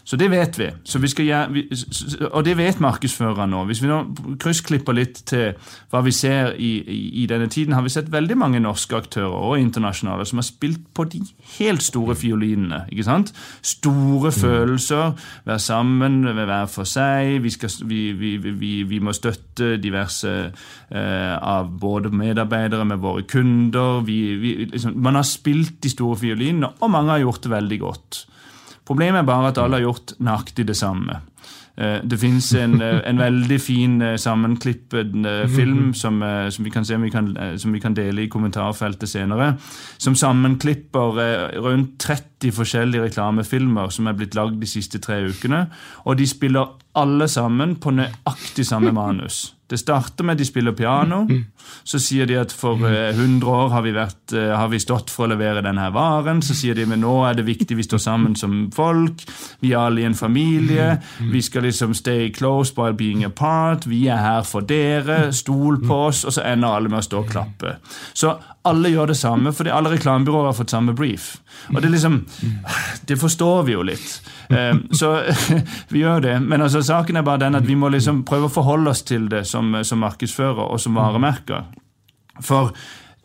[0.04, 0.66] Så det vet vi.
[1.00, 1.64] vi gjøre,
[2.32, 3.62] og det vet markedsførerne nå.
[3.70, 4.02] Hvis vi nå
[4.42, 5.54] kryssklipper litt til
[5.94, 9.32] hva vi ser i, i, i, denne tiden, har vi sett veldig mange norske aktører
[9.32, 11.22] og internasjonale som har spilt på de
[11.56, 12.82] helt store fiolinene.
[12.92, 13.32] ikke sant?
[13.62, 14.38] Store mm.
[14.42, 17.38] følelser, være sammen, være for seg.
[17.44, 24.04] Vi, skal, vi, vi må støtte diverse eh, av både medarbeidere med våre kunder.
[24.04, 28.24] Liksom, man har spilt de store fiolinene, og mange har gjort det veldig godt.
[28.88, 31.22] Problemet er bare at alle har gjort nøyaktig det samme.
[31.78, 35.16] Eh, det fins en, eh, en, veldig fin eh, sammenklippet
[35.56, 39.56] film som, som, vi kan se, vi kan, som vi kan dele i kommentarfeltet senere.
[39.98, 45.66] Som sammenklipper rundt 30 forskjellige reklamefilmer som er blitt lagd de siste tre ukene.
[46.06, 49.56] Og de spiller alle sammen på nøyaktig samme manus.
[49.70, 51.24] Det starter med at de spiller piano.
[51.88, 55.32] Så sier de at for 100 år har vi, vært, har vi stått for å
[55.32, 56.44] levere denne varen.
[56.46, 59.24] Så sier de at nå er det viktig vi står sammen som folk.
[59.64, 61.00] Vi er alle i en familie.
[61.34, 63.88] Vi skal liksom stay close by being apart.
[63.90, 65.32] Vi er her for dere.
[65.34, 66.24] Stol på oss.
[66.24, 67.78] Og så ender alle med å stå og klappe.
[68.14, 68.36] Så
[68.70, 71.34] alle gjør det samme, fordi alle reklamebyråer har fått samme brief.
[71.74, 72.26] Og det liksom
[73.08, 74.22] Det forstår vi jo litt.
[74.50, 75.16] Um, så
[75.94, 76.40] vi gjør det.
[76.42, 79.30] Men altså, saken er bare den at vi må liksom prøve å forholde oss til
[79.30, 81.66] det som, som markedsfører og som varemerker.
[82.42, 82.72] For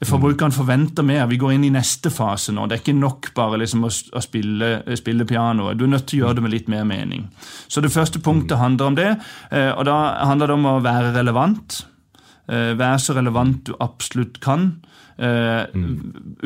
[0.07, 1.27] Forbrukeren forventer mer.
[1.27, 2.69] Vi går inn i neste fase nå.
[2.69, 3.91] Det er ikke nok bare liksom å,
[4.23, 5.79] spille, spille pianoet.
[5.79, 7.25] Du er nødt til å gjøre det med litt mer mening.
[7.67, 9.09] Så det første punktet handler om det.
[9.51, 11.81] Eh, og da handler det om å være relevant.
[12.47, 14.71] Eh, være så relevant du absolutt kan.
[15.19, 15.67] Uh,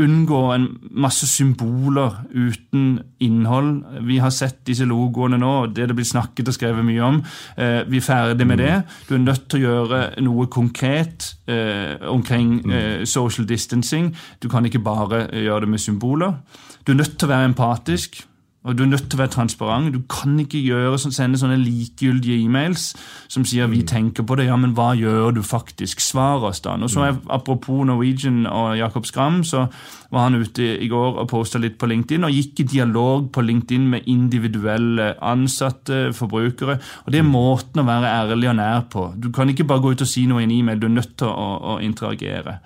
[0.01, 3.83] Unngå en masse symboler uten innhold.
[4.09, 7.21] Vi har sett disse logoene nå, det det blir snakket og skrevet mye om.
[7.59, 8.65] Uh, vi er ferdig med mm.
[8.65, 8.75] det.
[9.09, 13.07] Du er nødt til å gjøre noe konkret uh, omkring mm.
[13.07, 14.13] social distancing.
[14.41, 16.39] Du kan ikke bare gjøre det med symboler.
[16.87, 18.23] Du er nødt til å være empatisk.
[18.65, 19.95] Og Du er nødt til å være transparent.
[19.95, 22.93] Du kan ikke gjøre, sende sånne likegyldige e-mails
[23.29, 23.87] som sier 'vi mm.
[23.87, 24.47] tenker på det'.
[24.47, 26.01] Ja, men hva gjør du faktisk?
[26.01, 26.71] Svar oss, da.
[26.71, 29.67] Og så jeg, Apropos Norwegian og Jakob Skram, så
[30.13, 33.41] var han ute i går og posta litt på LinkedIn og gikk i dialog på
[33.41, 36.79] LinkedIn med individuelle ansatte, forbrukere.
[37.07, 37.31] Og Det er mm.
[37.31, 39.15] måten å være ærlig og nær på.
[39.23, 40.79] Du kan ikke bare gå ut og si noe i en e-mail.
[40.79, 42.59] Du er nødt til å, å interagere.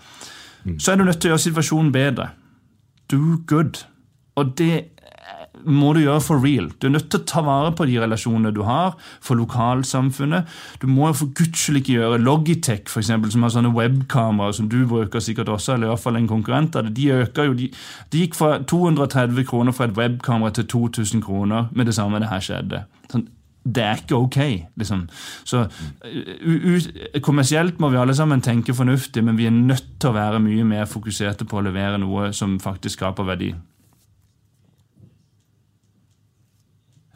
[0.64, 0.78] Mm.
[0.78, 2.28] Så er du nødt til å gjøre situasjonen bedre.
[3.09, 3.87] Do good.
[4.37, 4.95] Og det
[5.64, 6.69] må du gjøre for real.
[6.81, 10.51] Du er nødt til å ta vare på de relasjonene du har, for lokalsamfunnet.
[10.83, 14.79] Du må for guds ikke gjøre Logitech, for eksempel, som har sånne webkameraer som du
[14.88, 16.97] bruker sikkert også, eller i hvert fall en konkurrent av det.
[16.99, 17.71] De øker jo, de,
[18.12, 22.31] de gikk fra 230 kroner fra et webkamera til 2000 kroner med det samme det
[22.31, 22.85] her skjedde.
[23.12, 23.29] Sånn,
[23.66, 24.40] det er ikke ok.
[24.79, 25.09] liksom.
[25.45, 25.64] Så
[27.23, 30.66] Kommersielt må vi alle sammen tenke fornuftig, men vi er nødt til å være mye
[30.66, 33.51] mer fokuserte på å levere noe som faktisk skaper verdi.
[33.51, 33.64] Eh,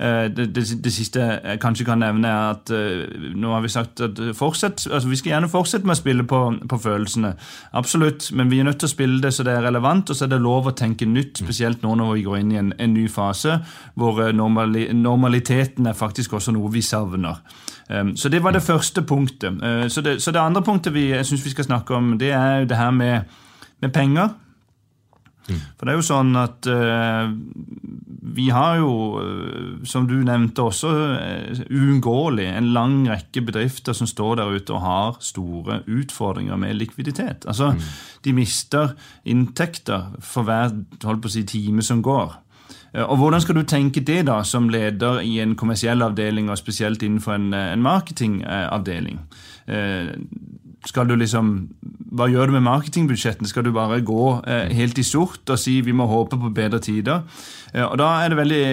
[0.00, 4.00] det, det, det, siste jeg kanskje kan nevne, er at uh, nå har vi sagt
[4.00, 7.34] at fortsett, altså vi skal gjerne fortsette med å spille på, på, følelsene.
[7.76, 10.24] Absolutt, men vi er nødt til å spille det så det er relevant, og så
[10.24, 11.42] er det lov å tenke nytt.
[11.44, 13.58] Spesielt nå når vi går inn i en, en ny fase
[14.00, 17.42] hvor normali, normaliteten er faktisk også noe vi savner.
[17.90, 19.52] Um, så det var det første punktet.
[19.62, 22.30] Uh, så, det, så, det, andre punktet vi, jeg syns vi skal snakke om, det
[22.30, 23.20] er det her med,
[23.80, 24.28] med penger.
[25.48, 25.60] Mm.
[25.78, 27.32] For det er jo sånn at uh,
[28.36, 28.90] vi har jo,
[29.20, 34.76] uh, som du nevnte også, uh, uunngåelig en lang rekke bedrifter som står der ute
[34.76, 37.46] og har store utfordringer med likviditet.
[37.46, 37.80] Altså, mm.
[38.24, 42.38] De mister inntekter for hver holdt på å si, time som går.
[43.06, 47.02] Og Hvordan skal du tenke det da, som leder i en kommersiell avdeling, og spesielt
[47.06, 49.20] innenfor en, en marketingavdeling?
[50.88, 51.68] Skal du liksom
[52.10, 53.48] hva gjør du med marketingbudsjettene?
[53.48, 56.80] Skal du bare gå eh, helt i sort og si vi må håpe på bedre
[56.82, 57.22] tider?
[57.72, 58.64] Eh, og Da er det veldig,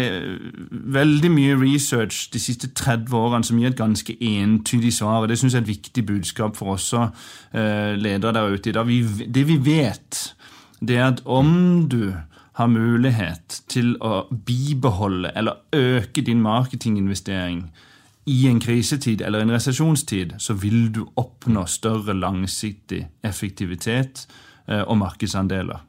[0.97, 5.21] veldig, mye research de siste 30 årene som gir et ganske entydig svar.
[5.21, 8.73] og Det syns jeg er et viktig budskap for oss eh, ledere der ute i
[8.73, 8.87] dag.
[8.87, 10.33] Vi, det vi vet,
[10.81, 12.15] det er at om du
[12.57, 17.67] har mulighet til å bibeholde eller øke din marketinginvestering
[18.27, 24.27] i en krisetid eller en resesjonstid så vil du oppnå større langsiktig effektivitet
[24.67, 25.79] eh, og markedsandeler.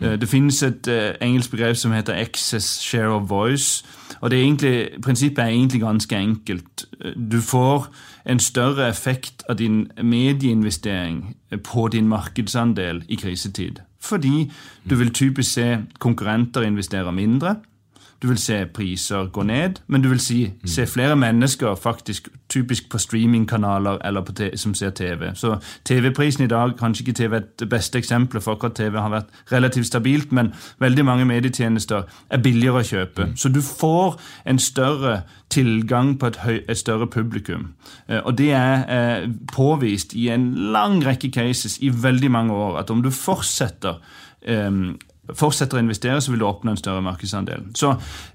[0.00, 3.84] Eh, det finnes et eh, engelsk begrep som heter 'excess share of voice'.
[4.20, 6.84] og egentlig, Prinsippet er egentlig ganske enkelt.
[7.30, 7.86] Du får
[8.26, 13.76] en større effekt av din medieinvestering på din markedsandel i krisetid.
[14.00, 14.52] Fordi
[14.90, 17.56] du vil typisk se konkurrenter investere mindre
[18.24, 22.88] Du vil se priser gå ned, men du vil si, se flere mennesker faktisk typisk
[22.90, 25.34] på streamingkanaler eller på som ser TV.
[25.34, 29.10] Så TV-prisen i dag, kanskje ikke TV er det beste eksempelet, for akkurat TV har
[29.10, 33.28] vært relativt stabilt, men veldig mange medietjenester er billigere å kjøpe.
[33.36, 34.16] Så du får
[34.48, 37.74] en større tilgang på et, høy, et større publikum.
[38.08, 42.80] Eh, og det er eh, påvist i en lang rekke cases i veldig mange år
[42.80, 44.00] at om du fortsetter
[44.48, 44.96] um,
[45.32, 47.64] fortsetter å investere, så vil du oppnå en større markedsandel.
[47.78, 47.94] Så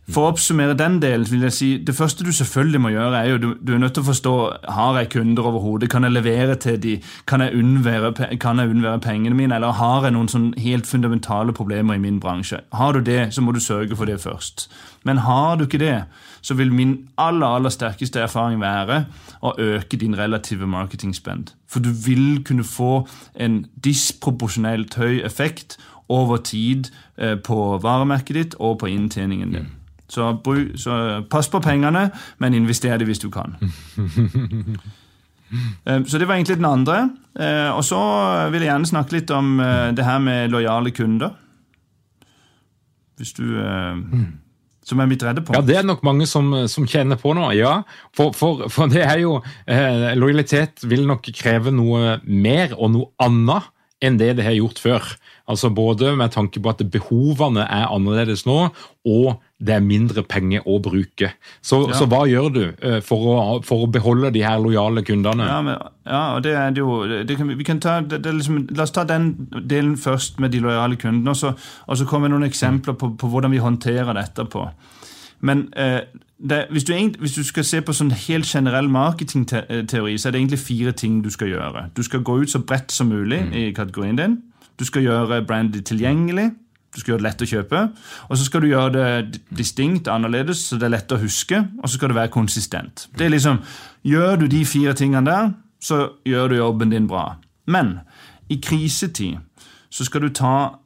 [0.10, 3.28] For å oppsummere den delen, vil jeg si det første du selvfølgelig må gjøre, er
[3.30, 4.32] jo du, du er nødt til å forstå
[4.74, 6.96] har jeg kunder overhodet, kan jeg levere til de,
[7.30, 11.54] kan jeg unnvære, kan jeg unnvære pengene mine, eller har jeg noen sånn helt fundamentale
[11.54, 12.64] problemer i min bransje.
[12.74, 14.66] Har du det, så må du sørge for det først.
[15.06, 16.00] Men har du ikke det,
[16.42, 19.04] så vil min aller aller sterkeste erfaring være
[19.46, 21.54] å øke din relative marketingspend.
[21.70, 25.78] For du vil kunne få en disproporsjonelt høy effekt
[26.10, 29.68] over tid eh, på varemerket ditt og på inntjeningen din.
[30.10, 30.32] Så,
[30.76, 30.96] så,
[31.30, 32.10] pass på pengene,
[32.42, 33.58] men invester det hvis du kan.
[35.50, 37.10] Eh, så det var egentlig den andre.
[37.34, 37.98] Eh, og så
[38.54, 39.58] vil jeg gjerne snakke litt om
[39.98, 41.32] det her med lojale kunder.
[43.18, 43.58] Hvis du
[44.90, 45.58] som er mitt redde punkt.
[45.58, 47.80] Ja, det er nok mange som, som kjenner på nå, ja.
[48.18, 53.12] For, for, for det er jo eh, Lojalitet vil nok kreve noe mer og noe
[53.22, 53.70] annet
[54.04, 55.10] enn det det har gjort før.
[55.50, 58.58] Altså Både med tanke på at behovene er annerledes nå,
[59.10, 61.32] og det er mindre penger å bruke.
[61.62, 61.98] Så, ja.
[61.98, 65.48] så hva gjør du uh, for å, for å, beholde de her lojale kundene?
[65.50, 68.36] Ja, men, ja og det er det jo det kan, vi kan ta, det, det
[68.38, 69.34] liksom, La oss ta den
[69.66, 71.56] delen først med de lojale kundene, og så,
[71.88, 74.68] og så kommer noen eksempler på, på, hvordan vi håndterer det etterpå.
[75.50, 76.04] Men eh,
[76.40, 80.44] det, hvis, du, hvis, du, skal se på sånn helt generell marketingteori, så er det
[80.44, 81.90] egentlig fire ting du skal gjøre.
[81.96, 83.54] Du skal gå ut så bredt som mulig mm.
[83.56, 84.38] i kategorien din.
[84.80, 86.50] Du skal gjøre brandet tilgjengelig.
[86.96, 87.82] Du skal gjøre det lett å kjøpe.
[88.30, 91.60] Og så skal du gjøre det distinkt, annerledes, så det er lett å huske.
[91.82, 93.08] Og så skal det være konsistent.
[93.18, 93.62] Det er liksom,
[94.08, 95.52] Gjør du de fire tingene der,
[95.84, 97.34] så gjør du jobben din bra.
[97.68, 98.00] Men
[98.50, 99.38] i krisetid
[99.90, 100.80] så skal du ta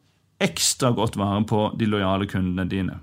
[0.44, 2.98] ekstra godt vare på de lojale kundene dine.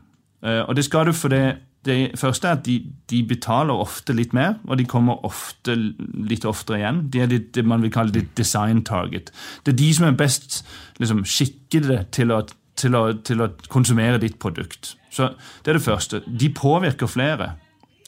[0.45, 1.45] Eh, og det skal du fordi
[1.85, 2.75] det første er at de,
[3.09, 7.01] de, betaler ofte litt mer, og de kommer ofte litt oftere igjen.
[7.13, 9.33] De er det man vil kalle det design target.
[9.65, 10.61] Det er de som er best
[11.01, 12.43] liksom, skikkede til å,
[12.77, 14.95] til, å, til å, konsumere ditt produkt.
[15.11, 15.33] Så
[15.65, 16.23] Det er det første.
[16.27, 17.55] De påvirker flere.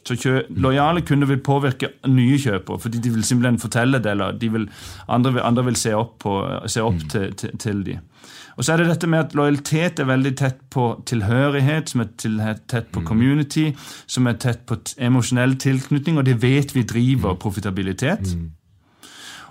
[0.04, 4.36] Så kjø, Lojale kunder vil påvirke nye kjøpere, fordi de vil simpelthen fortelle det, eller
[4.36, 4.68] de vil,
[5.08, 7.08] andre, andre vil se opp, på, se opp mm.
[7.08, 8.08] til, til, til dem.
[8.56, 12.58] Og så er det dette med at lojalitet er veldig tett på tilhørighet, som er
[12.68, 13.06] tett på mm.
[13.08, 13.68] community,
[14.06, 17.40] som er tett på emosjonell tilknytning, og det vet vi driver mm.
[17.42, 18.34] profitabilitet.
[18.36, 18.50] Mm.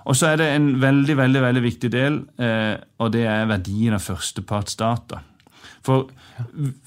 [0.02, 3.94] Og så er det en veldig veldig, veldig viktig del, eh, og det er verdien
[3.94, 5.22] av førstepartsdata.
[5.82, 6.10] For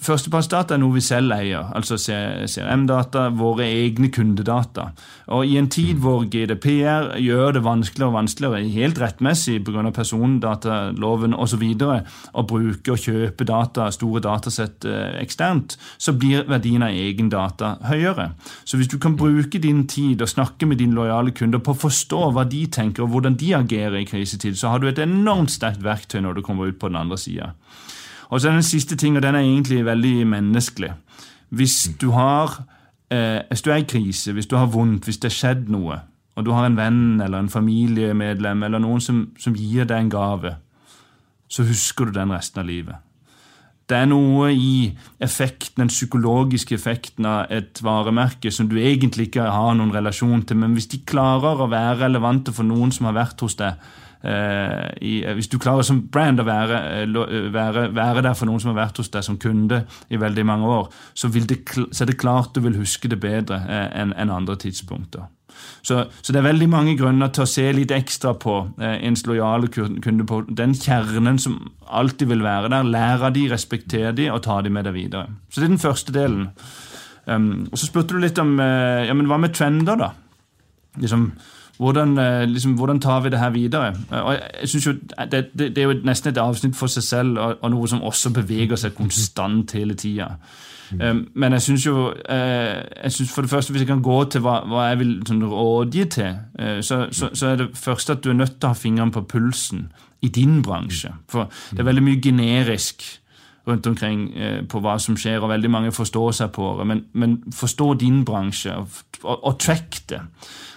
[0.04, 4.90] førstepartsdata er noe vi selv eier, altså CRM-data, våre egne kundedata.
[5.36, 9.84] Og I en tid hvor GDPR gjør det vanskeligere og vanskeligere, helt rettmessig pga.
[9.96, 16.96] persondataloven osv., å bruke og kjøpe data, store datasett eh, eksternt, så blir verdien av
[16.96, 18.32] egen data høyere.
[18.64, 21.84] Så hvis du kan bruke din tid og snakke med dine lojale kunder på å
[21.86, 25.54] forstå hva de tenker og hvordan de agerer i krisetid, så har du et enormt
[25.54, 27.54] sterkt verktøy når du kommer ut på den andre sida.
[28.30, 30.94] Og så er den siste ting, og den er egentlig veldig menneskelig.
[31.50, 32.64] Hvis du har
[33.12, 36.00] eh, hvis du er i krise, hvis du har vondt, hvis det har skjedd noe,
[36.36, 40.14] og du har en venn eller en familiemedlem eller noen som, som gir deg en
[40.14, 40.56] gave,
[41.48, 43.02] så husker du den resten av livet.
[43.86, 49.46] Det er noe i effekten, den psykologiske effekten av et varemerke som du egentlig ikke
[49.46, 53.20] har noen relasjon til, men hvis de klarer å være relevante for noen som har
[53.20, 53.78] vært hos deg,
[55.02, 58.64] i, eh, hvis du klarer som brand å være, eh, være, være, der for noen
[58.64, 61.62] som har vært hos deg som kunde i veldig mange år, så, det,
[61.92, 65.30] så er det klart du vil huske det bedre enn en andre tidspunkter.
[65.86, 69.26] Så, så, det er veldig mange grunner til å se litt ekstra på eh, ens
[69.30, 72.90] lojale kunde, på den kjernen som alltid vil være der.
[72.96, 75.30] Lære de, respektere de og ta de med deg videre.
[75.50, 76.50] Så det er den første delen.
[77.26, 80.12] Um, og Så spurte du litt om eh, ja, men hva med trender, da?
[81.02, 81.30] Liksom,
[81.78, 83.88] hvordan, eh, liksom, hvordan, tar vi det her videre?
[84.12, 84.94] Eh, og jeg synes jo,
[85.32, 88.02] det, det, det, er jo nesten et avsnitt for seg selv, og, og noe som
[88.02, 90.36] også beveger seg konstant hele tida.
[90.92, 91.02] Mm.
[91.02, 94.42] Um, men jeg syns jo jeg synes For det første, hvis jeg kan gå til
[94.46, 96.36] hva, hva jeg vil sånn, rådgi til,
[96.86, 99.24] så, så, så, er det første at du er nødt til å ha fingeren på
[99.26, 99.88] pulsen
[100.22, 101.10] i din bransje.
[101.30, 103.02] For det er veldig mye generisk
[103.68, 106.86] rundt omkring eh, på hva som skjer, og veldig mange forstår seg på det.
[106.92, 110.22] Men, men forstå din bransje, og, og, og track det.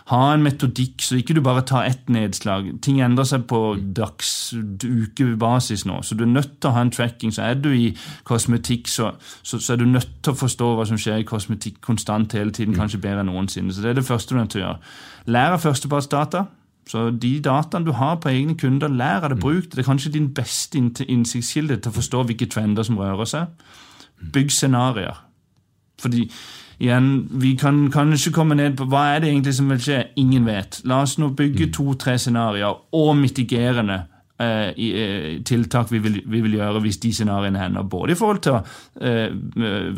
[0.09, 2.71] Ha en metodikk, så ikke du bare tar ett nedslag.
[2.85, 3.61] Ting endrer seg på
[3.97, 7.35] dags-, ukebasis nå, så du er nødt til å ha en tracking.
[7.35, 7.91] Så er du i
[8.29, 9.11] kosmetikk, så,
[9.43, 12.57] så, så er du nødt til å forstå hva som skjer i kosmetikk konstant hele
[12.57, 13.75] tiden, kanskje bedre enn noensinne.
[13.75, 14.95] Så det er det første du er nødt til å gjøre.
[15.37, 16.47] Lær av førstepartsdata.
[16.89, 19.77] Så de dataene du har på egne kunder, lær av det, bruk det.
[19.77, 23.67] Det er kanskje din beste innsiktskilde til å forstå hvilke trender som rører seg.
[24.33, 25.21] Bygg scenarioer.
[26.01, 26.25] Fordi
[26.79, 30.03] igjen, vi kan kanskje komme ned på hva er det egentlig som vil skje.
[30.23, 30.81] Ingen vet.
[30.89, 34.01] La oss nå bygge to-tre scenarioer og mitigerende
[34.41, 37.83] eh, i, eh, tiltak vi vil, vi vil, gjøre hvis de scenarioene hender.
[37.85, 38.63] Både i forhold til å
[39.05, 39.35] eh,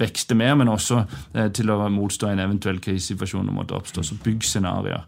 [0.01, 4.03] vekste mer, men også eh, til å motstå en eventuell krisesituasjon som måtte oppstå.
[4.03, 5.07] Så bygg scenarioer.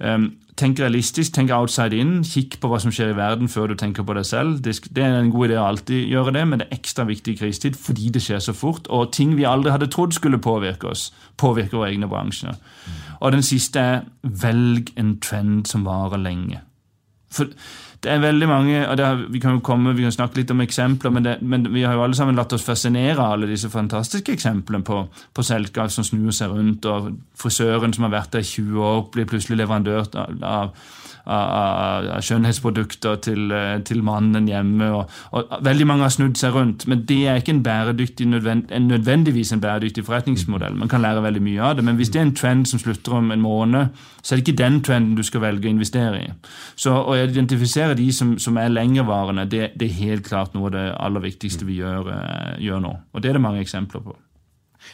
[0.00, 2.22] Um, tenk realistisk, tenk outside in.
[2.26, 4.60] Kikk på hva som skjer i verden før du tenker på deg selv.
[4.62, 7.40] Det er en god idé å alltid gjøre det, men det er ekstra viktig i
[7.42, 8.88] krisetid fordi det skjer så fort.
[8.90, 11.08] Og ting vi aldri hadde trodd skulle påvirke oss,
[11.40, 12.58] påvirker våre egne bransjer.
[13.20, 16.62] Og den siste er velg en trend som varer lenge.
[17.34, 17.50] For
[18.04, 20.60] det er veldig mange, og har, Vi kan jo komme, vi kan snakke litt om
[20.60, 23.70] eksempler, men, det, men, vi har jo alle sammen latt oss fascinere av alle disse
[23.70, 28.44] fantastiske eksemplene på, på selskap som snur seg rundt, og frisøren som har vært der
[28.44, 30.76] i 20 år, blir plutselig leverandør av, av
[31.24, 34.90] av, av skjønnhetsprodukter til, eh, til, mannen hjemme.
[34.92, 38.72] Og, og, Veldig mange har snudd seg rundt, men det er ikke en bæredyktig, nødvend,
[38.74, 40.76] en nødvendigvis en bæredyktig forretningsmodell.
[40.76, 43.16] Man kan lære veldig mye av det, men hvis det er en trend som slutter
[43.16, 43.86] om en måned,
[44.22, 46.30] så er det ikke den trenden du skal velge å investere i.
[46.76, 50.76] Så Å identifisere de som, som er lengevarende, det, det, er helt klart noe av
[50.76, 52.94] det aller viktigste vi gjør, eh, gjør nå.
[53.12, 54.16] Og det er det mange eksempler på.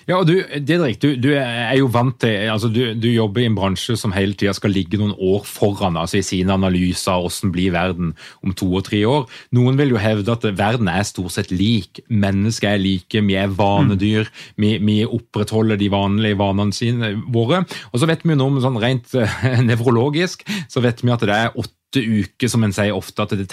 [0.08, 3.48] Ja, og du, Didrik, du, du, er jo vant til altså du, du, jobber i
[3.50, 7.26] en bransje som hele tida skal ligge noen år foran altså i sine analyser av
[7.26, 8.12] hvordan blir verden
[8.46, 9.26] om to og tre år.
[9.56, 12.02] Noen vil jo hevde at verden er stort sett lik.
[12.08, 14.30] Mennesker er like, vi er vanedyr.
[14.30, 14.62] Mm.
[14.64, 17.64] Vi, vi, opprettholder de vanlige vanene sine, våre.
[17.90, 19.40] Og så vet vi jo noe om sånn rent uh,
[19.70, 21.54] nevrologisk så vet vi at det er
[21.90, 23.48] åtte uker som en sier ofte at det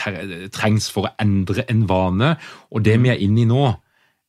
[0.54, 2.36] trengs for å endre en vane.
[2.72, 3.74] Og det vi er inne i nå,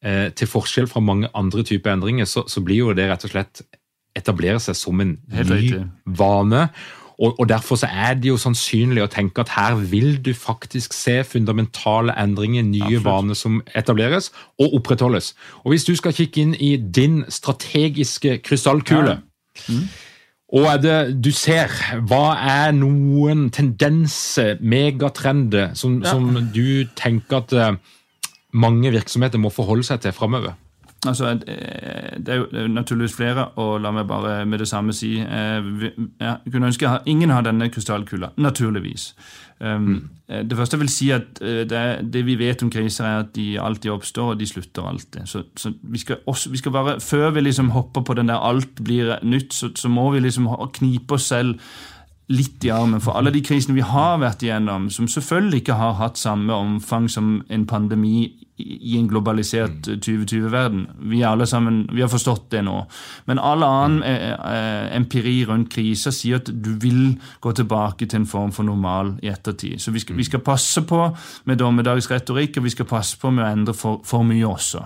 [0.02, 3.30] eh, til forskjell fra mange andre typer endringer, så, så, blir jo det rett og
[3.30, 3.62] slett
[4.16, 6.68] etablere seg som en ny vane.
[7.18, 10.94] Og, og, Derfor så er det jo sannsynlig å tenke at her vil du faktisk
[10.94, 13.04] se fundamentale endringer, nye Absolutt.
[13.04, 15.34] vaner som etableres og opprettholdes.
[15.64, 19.22] Og Hvis du skal kikke inn i din strategiske krystallkule ja.
[19.66, 19.88] mm.
[20.48, 21.72] Og er det du ser,
[22.08, 26.14] hva er noen tendenser, megatrender, som, ja.
[26.14, 27.76] som du tenker at eh,
[28.56, 30.56] mange virksomheter må forholde seg til framover?
[31.06, 35.12] Altså, eh, det er jo naturligvis flere, og la meg bare med det samme si
[35.20, 35.68] eh,
[36.20, 38.32] Jeg kunne ønske at ingen har denne krystallkula.
[38.36, 39.14] Naturligvis.
[39.60, 40.08] Um, mm.
[40.28, 43.30] Eh, det første jeg vil si at det, det, vi vet om kriser, er at
[43.36, 45.20] de alltid oppstår, og de slutter alltid.
[45.26, 48.42] Så, så vi, skal også, vi, skal bare, Før vi liksom hopper på den der
[48.42, 51.60] alt blir nytt, så, så må vi liksom knipe oss selv
[52.28, 55.94] litt i armen for alle de krisene vi har vært igjennom, som selvfølgelig ikke har
[55.96, 60.86] hatt samme omfang som en pandemi i en globalisert 2020-verden.
[60.90, 61.10] Mm.
[61.10, 62.78] Vi alle sammen, vi har forstått det nå.
[63.30, 64.08] Men all annen mm.
[64.08, 68.66] eh, eh, empiri rundt kriser sier at du vil gå tilbake til en form for
[68.66, 69.78] normal i ettertid.
[69.82, 71.04] Så vi skal, vi skal passe på
[71.44, 74.84] med dommedagsretorikk, og vi skal passe på med å endre for, for mye også.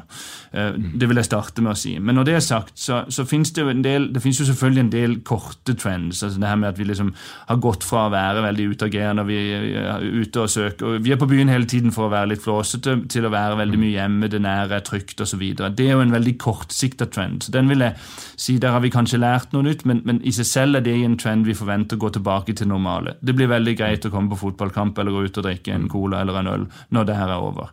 [0.52, 1.94] Eh, det vil jeg starte med å si.
[1.98, 4.48] Men når det er sagt, så, så finnes det jo en del, det finnes jo
[4.50, 6.22] selvfølgelig en del korte trends.
[6.22, 7.12] altså det her med at Vi liksom
[7.48, 9.38] har gått fra å være veldig utagerende, vi
[9.80, 12.44] er ute og søker, og vi er på byen hele tiden for å være litt
[12.44, 15.42] flåsete, til å være veldig mye hjemme, det nære er trygt osv.
[15.62, 17.44] Det er jo en veldig kortsikta trend.
[17.44, 17.96] så Den vil jeg
[18.36, 20.98] si, Der har vi kanskje lært noe nytt, men, men, i seg selv er det
[21.04, 23.16] en trend vi forventer å gå tilbake til normale.
[23.20, 26.20] Det blir veldig greit å komme på fotballkamp eller gå ut og drikke en cola
[26.20, 27.72] eller en øl når det her er over.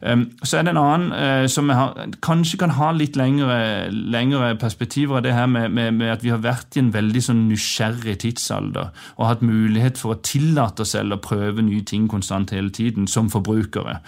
[0.00, 1.92] Um, så er det en annen uh, som har,
[2.24, 6.32] kanskje kan ha litt lengre, lengre perspektiver av det her med, med, med, at vi
[6.32, 10.94] har vært i en veldig sånn nysgjerrig tidsalder og hatt mulighet for å tillate oss
[10.96, 13.98] selv å prøve nye ting konstant hele tiden som forbrukere.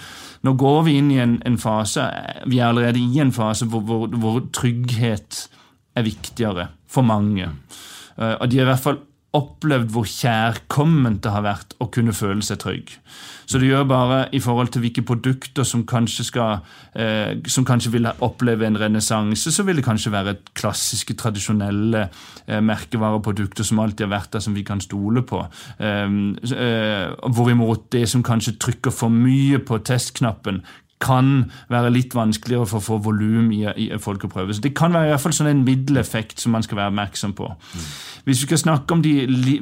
[0.48, 2.08] Nå går vi inn i en, en fase,
[2.48, 5.44] vi er allerede i en fase hvor, hvor, hvor trygghet
[5.92, 7.52] er viktigere for mange.
[8.16, 9.02] Uh, og de er i hvert fall
[9.36, 12.90] opplevd hvor kjærkomment det har vært å kunne føle seg trygg.
[13.48, 16.60] Så det gjør bare i forhold til hvilke produkter som kanskje, skal,
[16.96, 22.06] eh, som kanskje vil oppleve en renessanse, så vil det kanskje være klassiske, tradisjonelle
[22.46, 25.42] eh, merkevareprodukter som alltid har vært der, som vi kan stole på.
[25.78, 26.16] Eh,
[26.52, 30.62] eh hvorimot det som kanskje trykker for mye på testknappen,
[31.02, 34.54] kan være litt vanskeligere for å få volum i, i folkeprøve.
[34.54, 37.34] Så Det kan være i hvert fall sånn en middeleffekt som man skal være oppmerksom
[37.38, 37.48] på.
[37.50, 37.86] Mm.
[38.24, 39.14] Hvis vi skal snakke om de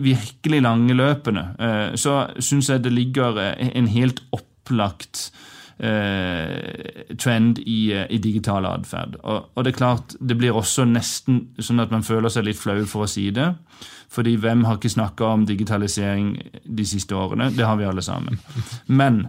[0.05, 5.31] virkelig lange løpene, eh, så syns jeg det ligger eh, en helt opplagt
[5.81, 9.17] eh, trend i, i digital atferd.
[9.23, 12.61] Og, og, det er klart, det blir også nesten sånn at man føler seg litt
[12.61, 13.49] flau for å si det.
[14.11, 16.33] Fordi hvem har ikke snakka om digitalisering
[16.65, 17.51] de siste årene?
[17.55, 18.41] Det har vi alle sammen.
[18.87, 19.21] Men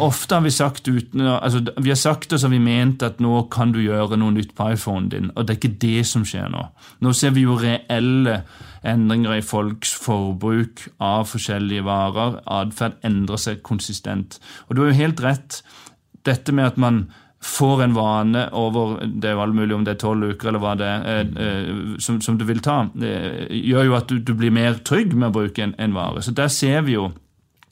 [0.00, 3.42] ofte har vi sagt uten, altså, vi har sagt det så vi ment at nå
[3.52, 6.48] kan du gjøre noe nytt på iPhonen din, og det er ikke det som skjer
[6.54, 6.64] nå.
[7.04, 8.40] Nå ser vi jo reelle
[8.86, 12.40] endringer i folks forbruk av forskjellige varer.
[12.46, 14.40] Atferd endrer seg konsistent.
[14.68, 15.60] Og du har jo helt rett.
[16.24, 17.04] Dette med at man
[17.46, 20.62] får en vane over det er jo all mulig om det er tolv uker eller
[20.62, 21.68] hva det er, eh, eh,
[22.02, 23.12] som, som, du vil ta, det
[23.54, 26.24] gjør jo at du, du, blir mer trygg med å bruke en, en vare.
[26.24, 27.08] Så der ser vi jo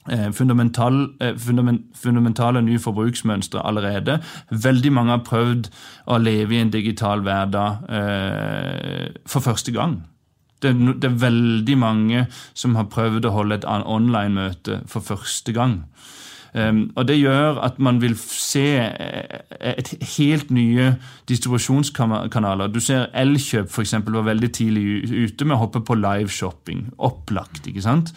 [0.09, 1.01] eh, fundamental,
[1.41, 4.19] fundament, fundamentale nye forbruksmønstre allerede.
[4.49, 5.71] Veldig mange har prøvd
[6.07, 9.99] å leve i en digital hverdag eh, for første gang.
[10.63, 10.71] Det,
[11.01, 15.83] det, er veldig mange som har prøvd å holde et online-møte for første gang.
[16.95, 20.93] Og Det gjør at man vil se eh, et helt nye
[21.27, 22.67] distribusjonskanaler.
[22.71, 26.85] Du ser Elkjøp for eksempel, var veldig tidlig ute med å hoppe på liveshopping.
[26.97, 27.67] Opplagt.
[27.67, 28.13] ikke sant?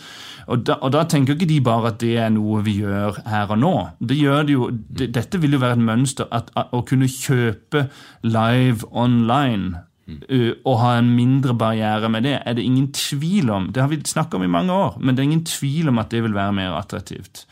[0.46, 3.50] Og da, og da, tenker ikke de bare at det er noe vi gjør her
[3.50, 3.74] og nå.
[3.98, 6.30] Det det jo, det, dette vil jo være et mønster.
[6.30, 7.88] At, å kunne kjøpe
[8.22, 13.68] live online og å ha en mindre barriere med det, er det ingen tvil om.
[13.72, 16.14] Det har vi snakka om i mange år, men det er ingen tvil om at
[16.14, 17.44] det vil være mer attraktivt.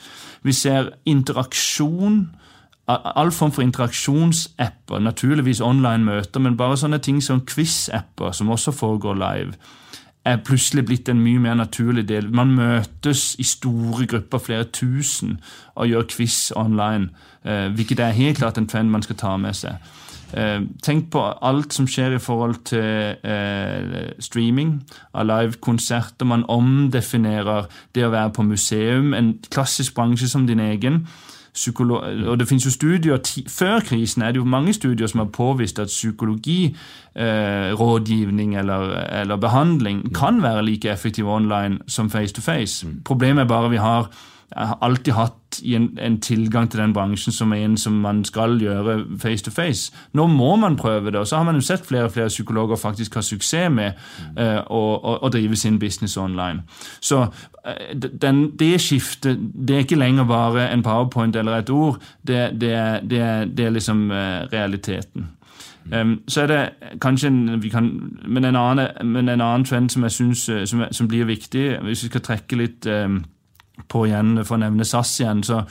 [0.47, 2.21] Vi ser interaksjon,
[2.87, 9.19] all form for interaksjonsapper, naturligvis online-møter, men bare sånne ting som quiz-apper, som også foregår
[9.19, 9.57] live,
[10.27, 12.31] er plutselig blitt en mye mer naturlig del.
[12.31, 15.41] Man møtes i store grupper, flere tusen,
[15.75, 17.11] og gjør quiz online,
[17.45, 19.83] eh, hvilket er helt klart en trend man skal ta med seg.
[20.35, 24.83] Eh, tenk på alt som skjer i forhold til eh, streaming
[25.15, 26.27] av livekonserter.
[26.27, 31.09] Man omdefinerer det å være på museum, en klassisk bransje som din egen.
[31.57, 31.95] Psykolo
[32.29, 33.19] og det finnes jo studier,
[33.49, 38.81] Før krisen er det jo mange studier som har påvist at psykologirådgivning eh, eller,
[39.23, 42.87] eller, behandling kan være like effektiv online som face to face.
[42.87, 43.01] Mm.
[43.05, 44.11] Problemet er bare vi har
[44.55, 48.59] har alltid hatt en, en, tilgang til den bransjen som er en som man skal
[48.61, 49.93] gjøre face to face.
[50.13, 52.77] Nå må man prøve det, og så har man jo sett flere og flere psykologer
[52.77, 53.93] faktisk ha suksess med
[54.39, 56.63] uh, å, å, å, drive sin business online.
[57.01, 59.39] Så uh, den, det skiftet
[59.69, 63.23] det er ikke lenger bare en powerpoint eller et ord, det, det, det,
[63.57, 65.31] det er liksom uh, realiteten.
[65.93, 67.91] Um, så er det kanskje en, kan,
[68.27, 72.03] men, en annen, men en annen trend som jeg synes som, som blir viktig, hvis
[72.03, 73.23] vi skal trekke litt um,
[73.89, 75.45] på igjen, for å nevne SAS igjen.
[75.47, 75.63] så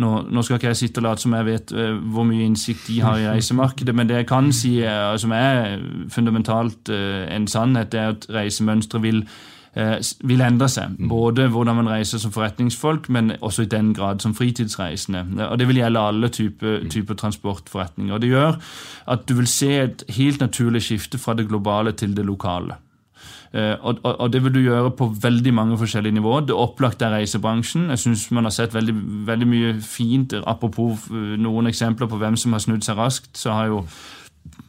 [0.00, 2.88] nå, nå, skal ikke jeg sitte og late som jeg vet uh, hvor mye innsikt
[2.88, 5.80] de har i reisemarkedet, men det jeg kan si, uh, som er
[6.12, 9.24] fundamentalt uh, en sannhet, er at reisemønstre vil,
[10.26, 10.96] vil endre seg.
[10.98, 11.08] Mm.
[11.12, 15.22] Både hvordan man reiser som forretningsfolk, men også i den grad som fritidsreisende.
[15.46, 18.14] Og Det vil gjelde alle typer, type typer transportforretninger.
[18.14, 18.58] Og Det gjør
[19.14, 22.80] at du vil se et helt naturlig skifte fra det globale til det lokale.
[23.52, 26.46] Eh, og, og, og, det vil du gjøre på veldig mange forskjellige nivåer.
[26.46, 27.88] Det opplagte er reisebransjen.
[27.90, 28.94] Jeg syns man har sett veldig,
[29.26, 30.34] veldig, mye fint.
[30.46, 33.82] Apropos eh, noen eksempler på hvem som har snudd seg raskt, så har jo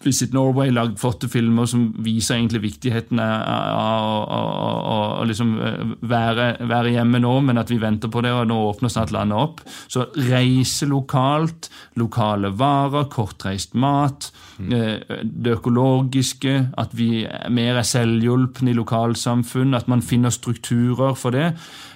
[0.04, 6.94] Visit Norway lagd flotte filmer som viser egentlig viktigheten av å liksom eh, være, være,
[6.96, 9.62] hjemme nå, men at vi venter på det, og nå åpner snart landet opp.
[9.92, 11.70] Så reise lokalt,
[12.02, 14.74] lokale varer, kortreist mat, mm.
[15.24, 17.24] det økologiske, at vi
[17.54, 21.52] mer er selvhjulpne i lokalsamfunn, at man finner strukturer for det.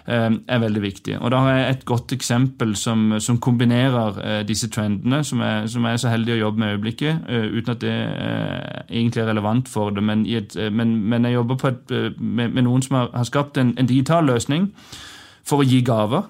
[0.07, 1.17] Eh, er veldig viktig.
[1.17, 5.69] Og Da har jeg et godt eksempel som, som kombinerer eh, disse trendene, som jeg,
[5.69, 7.95] som jeg, er så heldig å jobbe med i øyeblikket, eh, uten at det
[8.89, 10.03] egentlig er relevant for det.
[10.03, 13.73] Men, et, men, men jeg jobber et, med, med, noen som har, har skapt en,
[13.79, 14.69] en digital løsning
[15.43, 16.29] for å gi gaver.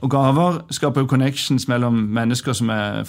[0.00, 3.02] Og gaver skaper jo connections mellom mennesker som, er,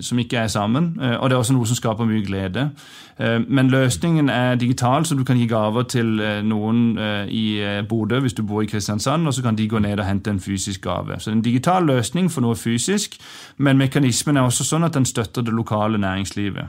[0.00, 0.98] som, ikke er sammen.
[1.02, 2.70] Eh, og det er også noe som skaper mye glede.
[3.18, 7.44] Eh, men løsningen er digital, så du kan gi gaver til eh, noen i
[7.88, 10.40] Bodø hvis du bor i Kristiansand, og så kan de gå ned og hente en
[10.40, 11.18] fysisk gave.
[11.18, 13.18] Så det er en digital løsning for noe fysisk,
[13.56, 16.64] men mekanismen er også sånn at den støtter det lokale næringslivet.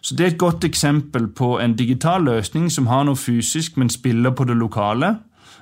[0.00, 3.90] Så Det er et godt eksempel på en digital løsning som har noe fysisk, men
[3.90, 5.16] spiller på det lokale.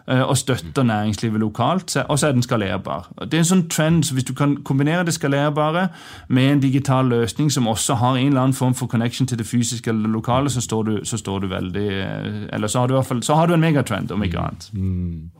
[0.08, 1.96] Eh, og støtter næringslivet lokalt.
[1.96, 3.08] Og så er den skalerbar.
[3.20, 5.88] Det er en sånn trend, så Hvis du kan kombinere det skalerbare
[6.28, 9.46] med en digital løsning som også har en eller annen form for connection til det
[9.46, 12.94] fysiske eller lokale, så står du, så står du veldig eh, Eller så har du
[12.94, 14.70] i hvert fall så har du en megatrend, om ikke annet.
[14.72, 15.30] Mm.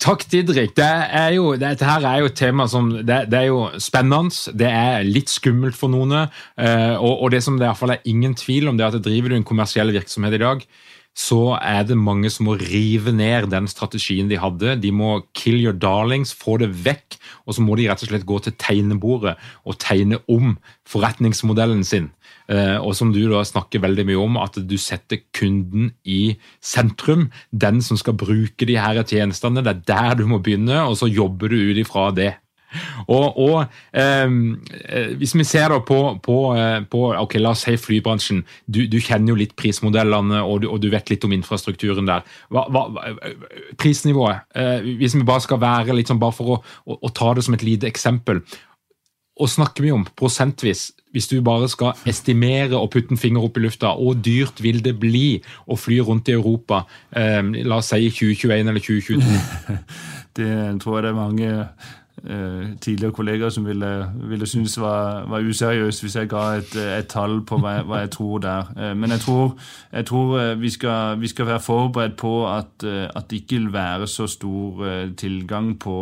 [0.00, 0.74] Takk, Didrik.
[0.76, 4.52] Det er jo, dette her er jo et tema som det, det, er jo spennende.
[4.56, 6.12] Det er litt skummelt for noen.
[6.56, 8.96] Eh, og, og, det som det i hvert fall er ingen tvil om, det er
[8.96, 10.66] at driver du en kommersiell virksomhet i dag,
[11.14, 14.74] så er det mange som må rive ned den strategien de hadde.
[14.82, 18.26] De må kill your darlings, få det vekk, og så må de rett og slett
[18.26, 20.56] gå til tegnebordet og tegne om
[20.90, 22.10] forretningsmodellen sin.
[22.50, 27.28] Eh, og som du da snakker veldig mye om, at du setter kunden i sentrum.
[27.54, 29.62] Den som skal bruke de her tjenestene.
[29.62, 32.34] Det er der du må begynne, og så jobber du ut ifra det.
[33.06, 33.56] Og, og
[33.92, 34.56] ehm,
[34.88, 38.42] eh, Hvis vi ser da på, på, eh, på ok, la oss si flybransjen.
[38.66, 42.26] Du, du kjenner jo litt prismodellene og du, og du, vet litt om infrastrukturen der.
[42.52, 42.84] Hva, hva,
[43.80, 47.32] prisnivået, eh, hvis vi bare skal være litt sånn bare for å, å, å ta
[47.36, 48.42] det som et lite eksempel.
[49.34, 53.58] Og snakker vi om prosentvis, hvis du bare skal estimere og putte en finger opp
[53.58, 57.90] i lufta, hvor dyrt vil det bli å fly rundt i Europa, eh, la oss
[57.90, 59.78] si 2021 eller 2022?
[60.34, 60.50] Det
[60.82, 62.03] tror jeg det er mange Eh,
[62.80, 67.40] tidligere kollegaer som ville, ville synes var, var useriøst hvis jeg ga et, et tall
[67.46, 68.70] på hva, hva, jeg tror der.
[68.76, 69.56] Eh, men jeg tror,
[69.92, 73.72] jeg tror eh, vi, skal, vi, skal, være forberedt på at, at, det ikke vil
[73.72, 74.84] være så stor
[75.16, 75.96] tilgang på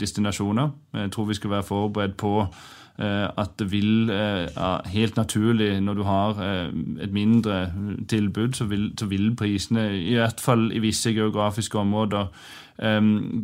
[0.00, 0.70] destinasjoner.
[0.94, 2.46] Jeg tror vi skal være forberedt på
[3.00, 4.12] at det vil
[4.86, 6.42] helt naturlig, når du har
[7.00, 7.72] et mindre
[8.08, 12.26] tilbud, så vil, så vil prisene, i hvert fall i visse geografiske områder,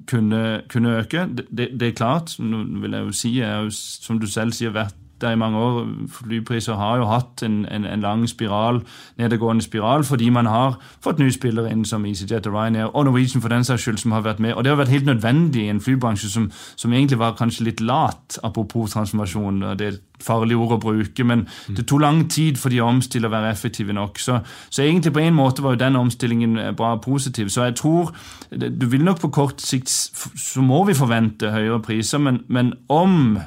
[0.09, 1.27] kunne, kunne, øke.
[1.37, 4.57] Det, det, det, er klart, nå vil jeg jo si, jeg jo, som du selv
[4.57, 5.87] sier, vært der i mange år.
[6.09, 8.81] Flypriser har jo hatt en, en, en, lang spiral,
[9.19, 13.45] nedadgående spiral fordi man har fått nye spillere inn som EasyJet og Ryanair og Norwegian
[13.45, 14.55] for den saks skyld som har vært med.
[14.55, 17.81] Og det har vært helt nødvendig i en flybransje som, som egentlig var kanskje litt
[17.81, 19.63] lat, apropos transformasjon.
[19.63, 22.87] og det er farlig ord å bruke, men det tok lang tid for de å
[22.89, 24.19] omstille og være effektive nok.
[24.19, 24.39] Så,
[24.71, 27.49] så, egentlig på en måte var jo den omstillingen bra bra positiv.
[27.49, 28.15] Så jeg tror
[28.51, 33.39] du vil nok på kort sikt så må vi forvente høyere priser, men, men om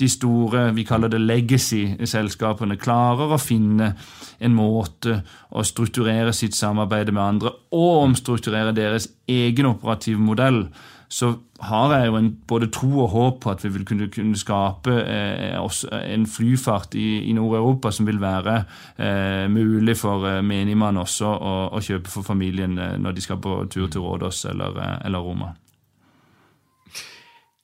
[0.00, 3.92] de store vi kaller det legacy-selskapene klarer å finne
[4.40, 5.20] en måte
[5.50, 10.64] å strukturere sitt samarbeid med andre og omstrukturere deres egen operative modell,
[11.10, 11.32] så
[11.66, 14.94] har jeg jo en, både tro og håp på at vi vil kunne, kunne skape
[15.02, 15.56] eh,
[15.98, 18.54] en flyfart i, i Nord-Europa som vil være
[18.94, 23.42] eh, mulig for eh, menigmann også å, å, kjøpe for familien eh, når de skal
[23.42, 25.50] på tur til Rådås eller, eh, eller Roma.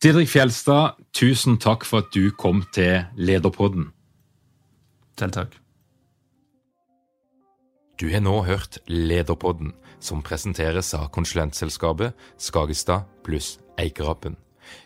[0.02, 3.86] Didrik Fjelstad, tusen takk for at du kom til Lederpodden.
[5.16, 5.54] Selv takk.
[7.96, 9.72] Du har nå hørt Lederpodden
[10.04, 14.36] som presenteres av konsulentselskapet Skagestad pluss Eikerapen.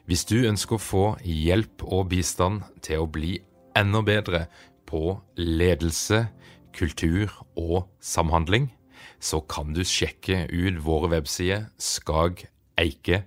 [0.07, 3.43] Hvis du ønsker å få hjelp og bistand til å bli
[3.75, 4.47] enda bedre
[4.87, 6.31] på ledelse,
[6.71, 8.71] kultur og samhandling,
[9.19, 13.27] så kan du sjekke ut våre websider skageike.no.